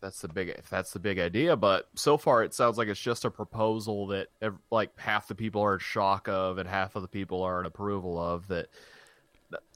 [0.00, 3.00] That's the big if that's the big idea, but so far it sounds like it's
[3.00, 6.96] just a proposal that ev- like half the people are in shock of and half
[6.96, 8.66] of the people are in approval of that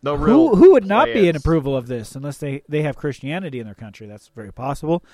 [0.02, 0.48] No real.
[0.48, 3.66] Who who would not be in approval of this unless they they have Christianity in
[3.66, 4.08] their country?
[4.08, 5.04] That's very possible.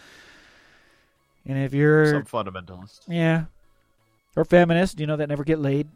[1.45, 3.01] And if you're Some fundamentalist.
[3.07, 3.45] yeah,
[4.35, 5.89] or feminist, you know that never get laid.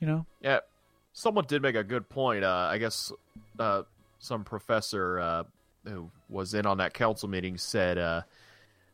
[0.00, 0.60] You know, Yeah,
[1.12, 2.42] someone did make a good point.
[2.42, 3.12] Uh, I guess
[3.58, 3.82] uh,
[4.18, 5.44] some professor uh,
[5.84, 8.22] who was in on that council meeting said uh,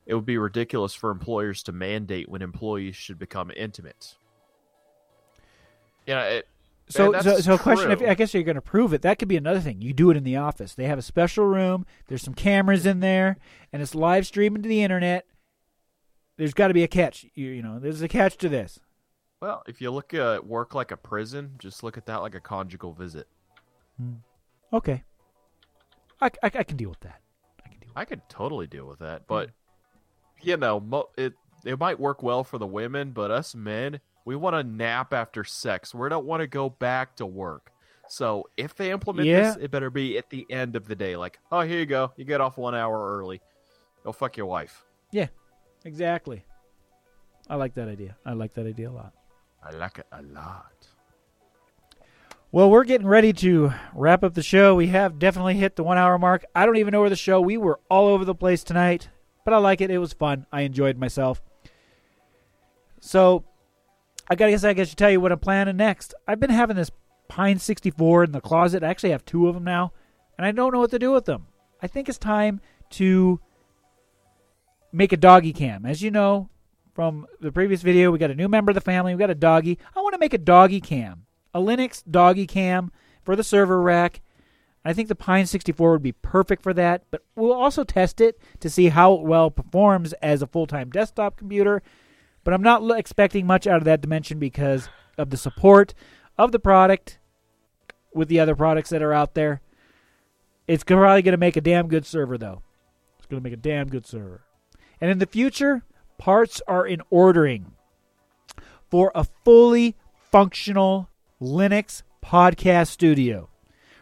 [0.07, 4.17] it would be ridiculous for employers to mandate when employees should become intimate.
[6.07, 6.49] Yeah, it,
[6.89, 7.91] So, so, so, question.
[7.91, 8.01] If.
[8.03, 9.81] I guess you're going to prove it, that could be another thing.
[9.81, 10.75] You do it in the office.
[10.75, 11.85] They have a special room.
[12.07, 13.39] There's some cameras in there,
[13.73, 15.27] and it's live streaming to the internet.
[16.37, 17.27] There's got to be a catch.
[17.35, 18.79] You, you know, there's a catch to this.
[19.41, 22.41] Well, if you look at work like a prison, just look at that like a
[22.41, 23.29] conjugal visit.
[23.99, 24.15] Hmm.
[24.73, 25.05] Okay,
[26.21, 27.21] I, I, I can deal with that.
[27.65, 27.89] I can deal.
[27.89, 29.51] With I could totally deal with that, but
[30.41, 30.49] hmm.
[30.49, 31.35] you know, mo- it
[31.65, 35.45] it might work well for the women, but us men, we want to nap after
[35.45, 35.95] sex.
[35.95, 37.73] We don't want to go back to work.
[38.09, 39.55] So if they implement Yeah.
[39.55, 41.17] this, it better be at the end of the day.
[41.17, 43.41] Like, oh, here you go, you get off one hour early.
[44.05, 44.85] Go fuck your wife.
[45.11, 45.27] Yeah,
[45.85, 46.45] exactly.
[47.49, 48.17] I like that idea.
[48.25, 49.13] I like that idea a lot.
[49.63, 50.73] I like it a lot.
[52.53, 54.75] Well, we're getting ready to wrap up the show.
[54.77, 56.45] We have definitely hit the one hour mark.
[56.55, 57.41] I don't even know where the show.
[57.41, 59.09] We were all over the place tonight,
[59.45, 59.91] but I like it.
[59.91, 60.47] It was fun.
[60.53, 61.43] I enjoyed myself.
[63.01, 63.45] So,
[64.31, 66.15] I gotta guess I guess to tell you what I'm planning next.
[66.27, 66.91] I've been having this
[67.29, 68.83] Pine 64 in the closet.
[68.83, 69.93] I actually have two of them now,
[70.39, 71.49] and I don't know what to do with them.
[71.83, 73.41] I think it's time to
[74.93, 75.85] make a doggy cam.
[75.85, 76.49] As you know
[76.97, 79.15] from the previous video, we got a new member of the family.
[79.15, 79.79] We got a doggy.
[79.95, 82.91] I want to make a doggy cam, a Linux doggy cam
[83.23, 84.23] for the server rack.
[84.83, 88.41] I think the Pine 64 would be perfect for that, but we'll also test it
[88.61, 91.83] to see how well performs as a full time desktop computer.
[92.45, 94.89] But I'm not expecting much out of that dimension because
[95.19, 95.93] of the support
[96.39, 97.19] of the product
[98.15, 99.61] with the other products that are out there.
[100.67, 102.63] It's probably going to make a damn good server, though.
[103.19, 104.45] It's going to make a damn good server.
[104.99, 105.83] And in the future,
[106.19, 107.73] parts are in ordering
[108.91, 109.97] for a fully
[110.31, 111.09] functional
[111.41, 113.49] Linux podcast studio.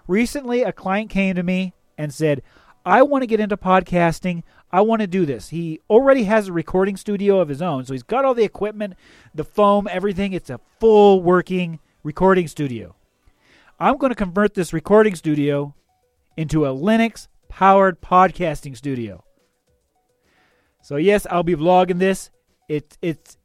[0.06, 2.42] Recently, a client came to me and said,
[2.84, 4.42] I want to get into podcasting.
[4.70, 5.48] I want to do this.
[5.48, 8.94] He already has a recording studio of his own, so he's got all the equipment,
[9.34, 10.32] the foam, everything.
[10.32, 12.94] It's a full working recording studio.
[13.80, 15.74] I'm going to convert this recording studio
[16.36, 19.24] into a Linux powered podcasting studio.
[20.84, 22.30] So yes, I'll be vlogging this.
[22.68, 23.38] It it's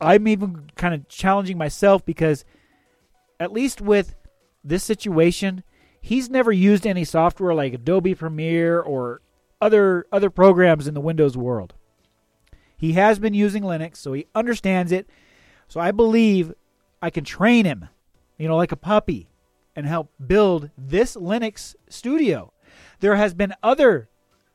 [0.00, 2.46] I'm even kind of challenging myself because
[3.38, 4.14] at least with
[4.64, 5.64] this situation,
[6.00, 9.20] he's never used any software like Adobe Premiere or
[9.60, 11.74] other other programs in the Windows world.
[12.78, 15.10] He has been using Linux, so he understands it.
[15.68, 16.54] So I believe
[17.02, 17.90] I can train him,
[18.38, 19.28] you know, like a puppy
[19.76, 22.50] and help build this Linux studio.
[23.00, 24.08] There has been other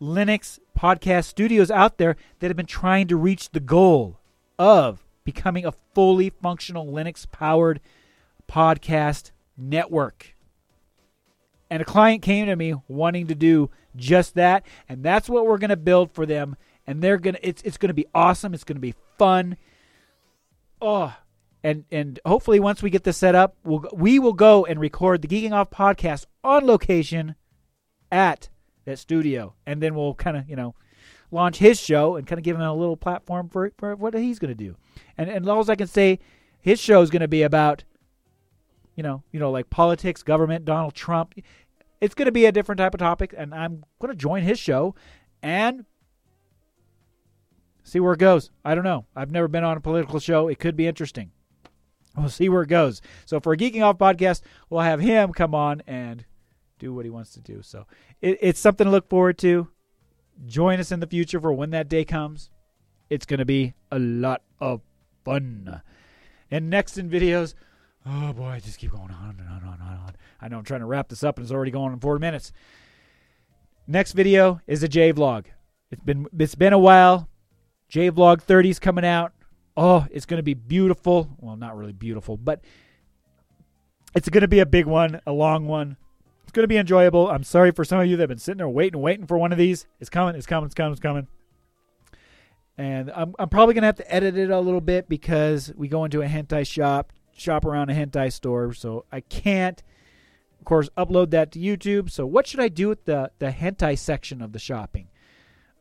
[0.04, 4.20] Linux podcast studios out there that have been trying to reach the goal
[4.60, 7.80] of becoming a fully functional Linux powered
[8.48, 10.36] podcast network.
[11.70, 15.58] And a client came to me wanting to do just that, and that's what we're
[15.58, 16.56] going to build for them.
[16.86, 18.54] And they're to it's it's going to be awesome.
[18.54, 19.56] It's going to be fun.
[20.82, 21.16] Oh,
[21.64, 25.22] and and hopefully once we get this set up, we'll we will go and record
[25.22, 27.36] the Geeking Off podcast on location
[28.12, 28.50] at
[28.86, 30.76] that studio, and then we'll kind of you know
[31.32, 34.40] launch his show and kind of give him a little platform for for what he's
[34.40, 34.76] going to do.
[35.18, 36.20] And and as I can say,
[36.60, 37.84] his show is going to be about
[38.96, 41.34] you know you know like politics, government, Donald Trump.
[42.02, 44.60] It's going to be a different type of topic, and I'm going to join his
[44.60, 44.94] show
[45.42, 45.86] and
[47.84, 48.52] see where it goes.
[48.66, 49.06] I don't know.
[49.16, 50.50] I've never been on a political show.
[50.50, 51.32] It could be interesting.
[52.16, 53.02] We'll see where it goes.
[53.26, 56.26] So for a Geeking Off podcast, we'll have him come on and
[56.84, 57.62] do what he wants to do.
[57.62, 57.86] So
[58.22, 59.70] it, it's something to look forward to.
[60.46, 62.50] Join us in the future for when that day comes.
[63.10, 64.82] It's going to be a lot of
[65.24, 65.82] fun.
[66.52, 67.54] And next in videos,
[68.06, 70.16] oh boy, I just keep going on and on and on and on.
[70.42, 72.52] I know I'm trying to wrap this up and it's already going on four minutes.
[73.88, 75.46] Next video is a J vlog.
[75.92, 77.30] It's been it's been a while.
[77.88, 79.34] J vlog 30 is coming out.
[79.76, 81.30] Oh, it's going to be beautiful.
[81.40, 82.64] Well, not really beautiful, but
[84.16, 85.98] it's going to be a big one, a long one.
[86.54, 87.32] Going to be enjoyable.
[87.32, 89.52] I'm sorry for some of you that have been sitting there waiting, waiting for one
[89.52, 89.88] of these.
[90.00, 90.36] It's coming.
[90.36, 90.68] It's coming.
[90.68, 90.92] It's coming.
[90.92, 91.28] It's coming.
[92.78, 95.88] And I'm I'm probably going to have to edit it a little bit because we
[95.88, 99.82] go into a hentai shop, shop around a hentai store, so I can't
[100.60, 102.12] of course upload that to YouTube.
[102.12, 105.08] So what should I do with the the hentai section of the shopping?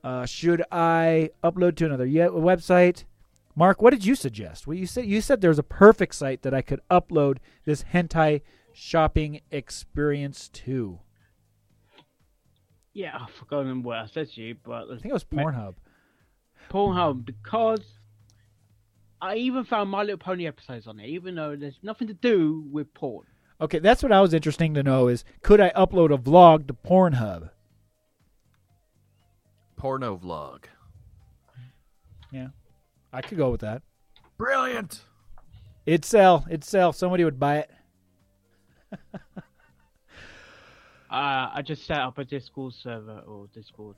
[0.03, 3.05] Uh, should I upload to another website?
[3.55, 4.67] Mark, what did you suggest?
[4.67, 8.41] Well, you said you said there's a perfect site that I could upload this hentai
[8.75, 11.01] shopping experience too.
[12.93, 15.75] Yeah, I've forgotten what I said to you, but I think it was Pornhub.
[16.71, 17.21] Pornhub hmm.
[17.21, 17.81] because
[19.21, 22.65] I even found My Little Pony episodes on it, even though there's nothing to do
[22.71, 23.27] with porn.
[23.61, 26.75] Okay, that's what I was interesting to know is could I upload a vlog to
[26.75, 27.51] Pornhub?
[29.77, 30.65] Porno vlog.
[32.33, 32.49] Yeah.
[33.13, 33.83] I could go with that.
[34.39, 35.03] Brilliant.
[35.87, 36.47] It'd sell.
[36.49, 36.93] It'd sell.
[36.93, 37.71] Somebody would buy it.
[41.11, 43.97] Uh, I just set up a Discord server or Discord.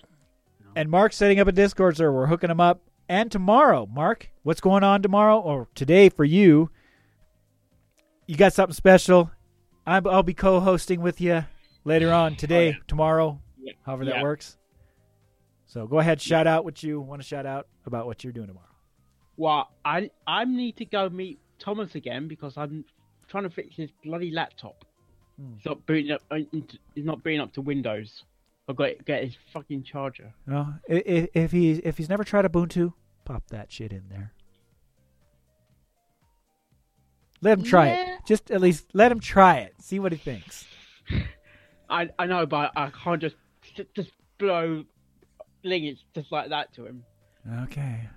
[0.74, 2.12] And Mark's setting up a Discord server.
[2.12, 2.80] We're hooking him up.
[3.09, 6.70] And tomorrow, Mark, what's going on tomorrow or today for you?
[8.26, 9.30] You got something special?
[9.86, 11.45] I'm, I'll be co-hosting with you
[11.84, 12.76] later on today, yeah.
[12.88, 13.74] tomorrow, Yeah.
[13.86, 14.22] however that Yeah.
[14.22, 14.57] works.
[15.66, 18.49] So go ahead, shout out what you want to shout out about what you're doing
[18.49, 18.66] tomorrow.
[19.36, 22.84] Well, I I need to go meet Thomas again because I'm
[23.29, 24.85] trying to fix his bloody laptop.
[25.41, 25.55] Hmm.
[25.57, 26.22] It's not booting up.
[26.31, 28.25] uh, It's not booting up to Windows.
[28.68, 30.33] I've got to get his fucking charger.
[30.47, 32.95] No, if, if he's if he's never tried Ubuntu,
[33.25, 34.33] pop that shit in there.
[37.43, 38.14] Let him try Yeah.
[38.14, 38.20] it.
[38.27, 39.75] Just at least let him try it.
[39.81, 40.64] See what he thinks.
[41.91, 43.37] I I know, but I can't just
[43.95, 44.85] just blow
[45.62, 47.05] links just like that to him.
[47.64, 48.09] Okay.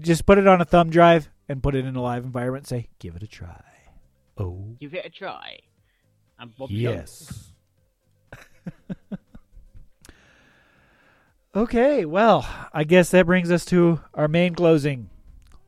[0.00, 2.66] Just put it on a thumb drive and put it in a live environment.
[2.66, 3.60] Say, give it a try.
[4.40, 5.58] Oh, Give it a try.
[6.38, 7.52] And Bob yes.
[11.54, 15.10] okay, well, I guess that brings us to our main closing.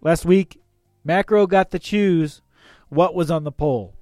[0.00, 0.58] Last week,
[1.04, 2.40] Macro got to choose
[2.88, 3.94] what was on the poll.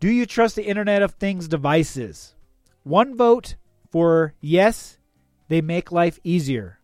[0.00, 2.34] Do you trust the Internet of Things devices?
[2.82, 3.54] One vote
[3.90, 4.98] for yes,
[5.48, 6.80] they make life easier.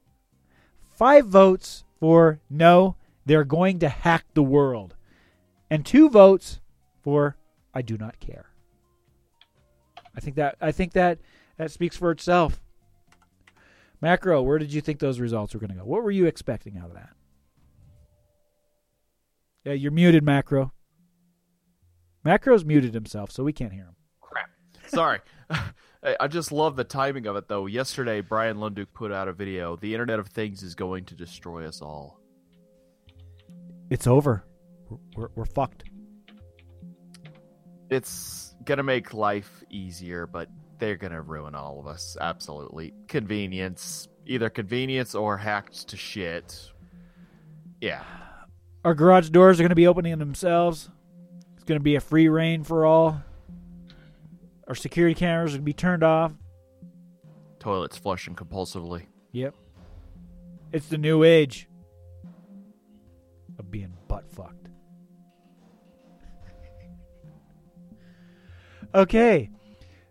[0.92, 2.94] Five votes for no,
[3.26, 4.94] they're going to hack the world.
[5.70, 6.60] And two votes
[7.02, 7.36] for
[7.72, 8.46] I do not care.
[10.16, 11.18] I think that I think that
[11.56, 12.60] that speaks for itself.
[14.00, 15.84] Macro, where did you think those results were going to go?
[15.84, 17.10] What were you expecting out of that?
[19.64, 20.72] Yeah, you're muted, Macro.
[22.24, 23.96] Macro's muted himself, so we can't hear him.
[24.20, 24.48] Crap.
[24.86, 25.20] Sorry.
[25.50, 27.66] I I just love the timing of it, though.
[27.66, 29.76] Yesterday, Bryan Lunduke put out a video.
[29.76, 32.18] The Internet of Things is going to destroy us all.
[33.90, 34.44] It's over.
[35.16, 35.84] We're, we're, fucked.
[37.90, 42.16] It's gonna make life easier, but they're gonna ruin all of us.
[42.20, 42.92] Absolutely.
[43.08, 44.08] Convenience.
[44.26, 46.70] Either convenience or hacked to shit.
[47.80, 48.04] Yeah.
[48.84, 50.88] Our garage doors are to be opening themselves.
[51.54, 53.22] It's to be a free reign for all.
[54.68, 56.32] Our security cameras are to be turned off.
[57.58, 59.06] Toilets flushing compulsively.
[59.32, 59.54] Yep.
[60.72, 61.68] It's the new age
[63.58, 63.92] of being
[68.94, 69.50] Okay.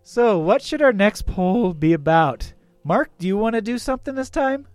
[0.02, 2.52] So, what should our next poll be about?
[2.84, 4.66] Mark, do you want to do something this time?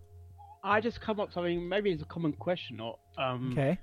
[0.63, 1.67] I just come up with something.
[1.67, 3.77] Maybe it's a common question, or um, Okay.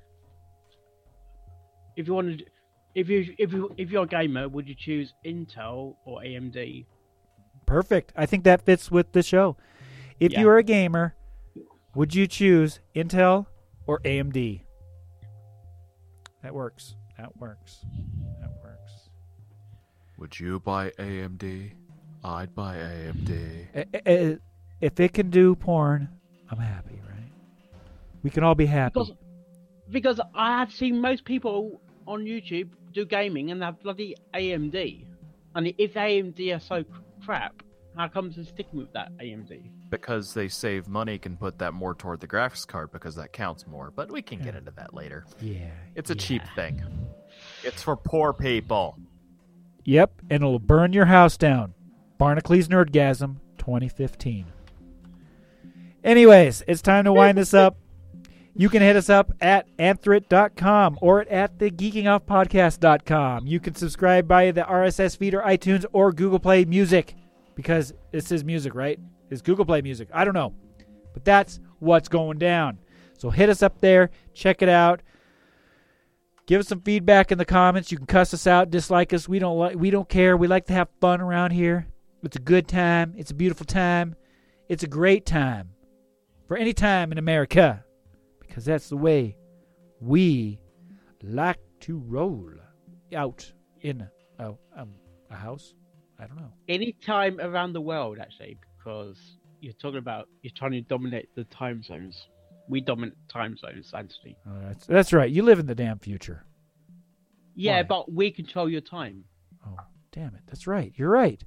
[1.96, 2.50] if you wanted,
[2.94, 6.86] if you if you if you're a gamer, would you choose Intel or AMD?
[7.66, 8.12] Perfect.
[8.16, 9.56] I think that fits with the show.
[10.20, 10.40] If Yeah.
[10.40, 11.14] you are a gamer,
[11.94, 13.46] would you choose Intel
[13.86, 14.62] or AMD?
[16.42, 16.94] That works.
[17.18, 17.84] That works.
[18.40, 18.51] That works.
[20.22, 21.72] Would you buy AMD?
[22.22, 24.38] I'd buy AMD.
[24.80, 26.08] If it can do porn,
[26.48, 27.28] I'm happy, right?
[28.22, 28.92] We can all be happy.
[28.94, 29.14] Because
[29.90, 35.06] because I have seen most people on YouTube do gaming and they have bloody AMD,
[35.56, 36.84] and if AMD are so
[37.24, 37.60] crap,
[37.96, 39.70] how comes they're sticking with that AMD?
[39.90, 43.66] Because they save money, can put that more toward the graphics card because that counts
[43.66, 43.92] more.
[43.94, 45.26] But we can get into that later.
[45.40, 45.72] Yeah.
[45.96, 46.80] It's a cheap thing.
[47.64, 48.96] It's for poor people.
[49.84, 51.74] Yep, and it'll burn your house down.
[52.18, 54.46] Barnacules Nerdgasm 2015.
[56.04, 57.76] Anyways, it's time to wind this up.
[58.54, 63.46] You can hit us up at anthrit.com or at the geekingoffpodcast.com.
[63.46, 67.14] You can subscribe via the RSS feed or iTunes or Google Play Music
[67.54, 69.00] because this is music, right?
[69.30, 70.08] It's Google Play Music.
[70.12, 70.52] I don't know.
[71.14, 72.78] But that's what's going down.
[73.16, 75.00] So hit us up there, check it out.
[76.46, 77.92] Give us some feedback in the comments.
[77.92, 79.28] You can cuss us out, dislike us.
[79.28, 80.36] We don't like we don't care.
[80.36, 81.86] We like to have fun around here.
[82.22, 83.14] It's a good time.
[83.16, 84.16] It's a beautiful time.
[84.68, 85.70] It's a great time.
[86.46, 87.84] For any time in America.
[88.40, 89.36] Because that's the way
[90.00, 90.60] we
[91.22, 92.50] like to roll
[93.14, 93.50] out
[93.80, 94.06] in
[94.38, 94.90] a, um,
[95.30, 95.74] a house.
[96.18, 96.52] I don't know.
[96.68, 101.44] Any time around the world, actually, because you're talking about you're trying to dominate the
[101.44, 102.28] time zones.
[102.68, 104.36] We dominate time zones, Anthony.
[104.46, 105.30] Oh, that's, that's right.
[105.30, 106.44] You live in the damn future.
[107.54, 107.82] Yeah, Why?
[107.82, 109.24] but we control your time.
[109.66, 109.76] Oh,
[110.10, 110.42] damn it.
[110.46, 110.92] That's right.
[110.96, 111.42] You're right.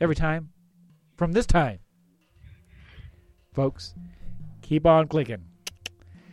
[0.00, 0.50] Every time.
[1.16, 1.78] From this time.
[3.54, 3.94] Folks,
[4.60, 5.42] keep on clicking.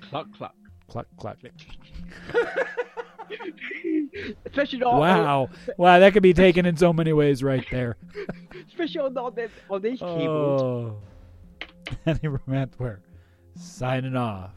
[0.02, 0.56] Cluck cluck.
[0.90, 1.38] Cluck, cluck.
[4.46, 5.50] Especially on Wow.
[5.78, 7.96] Wow, that could be taken in so many ways right there.
[8.68, 10.62] especially on, on this on this keyboard.
[10.62, 10.98] Oh.
[12.06, 13.00] Danny Romantware
[13.56, 14.52] signing off.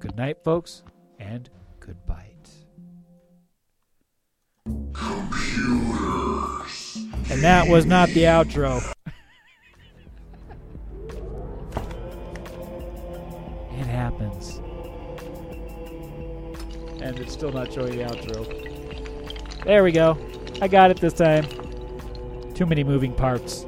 [0.00, 0.82] Good night, folks,
[1.18, 1.50] and
[1.80, 2.24] good bite.
[7.30, 8.80] And that was not the outro.
[13.72, 14.60] it happens.
[17.02, 19.64] And it's still not showing the outro.
[19.64, 20.16] There we go.
[20.62, 21.44] I got it this time.
[22.54, 23.66] Too many moving parts.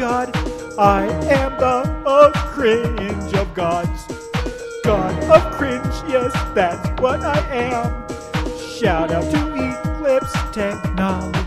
[0.00, 0.34] God.
[0.78, 4.06] I am the cringe of gods.
[4.82, 8.08] God of cringe, yes, that's what I am.
[8.58, 11.39] Shout out to Eclipse Technology.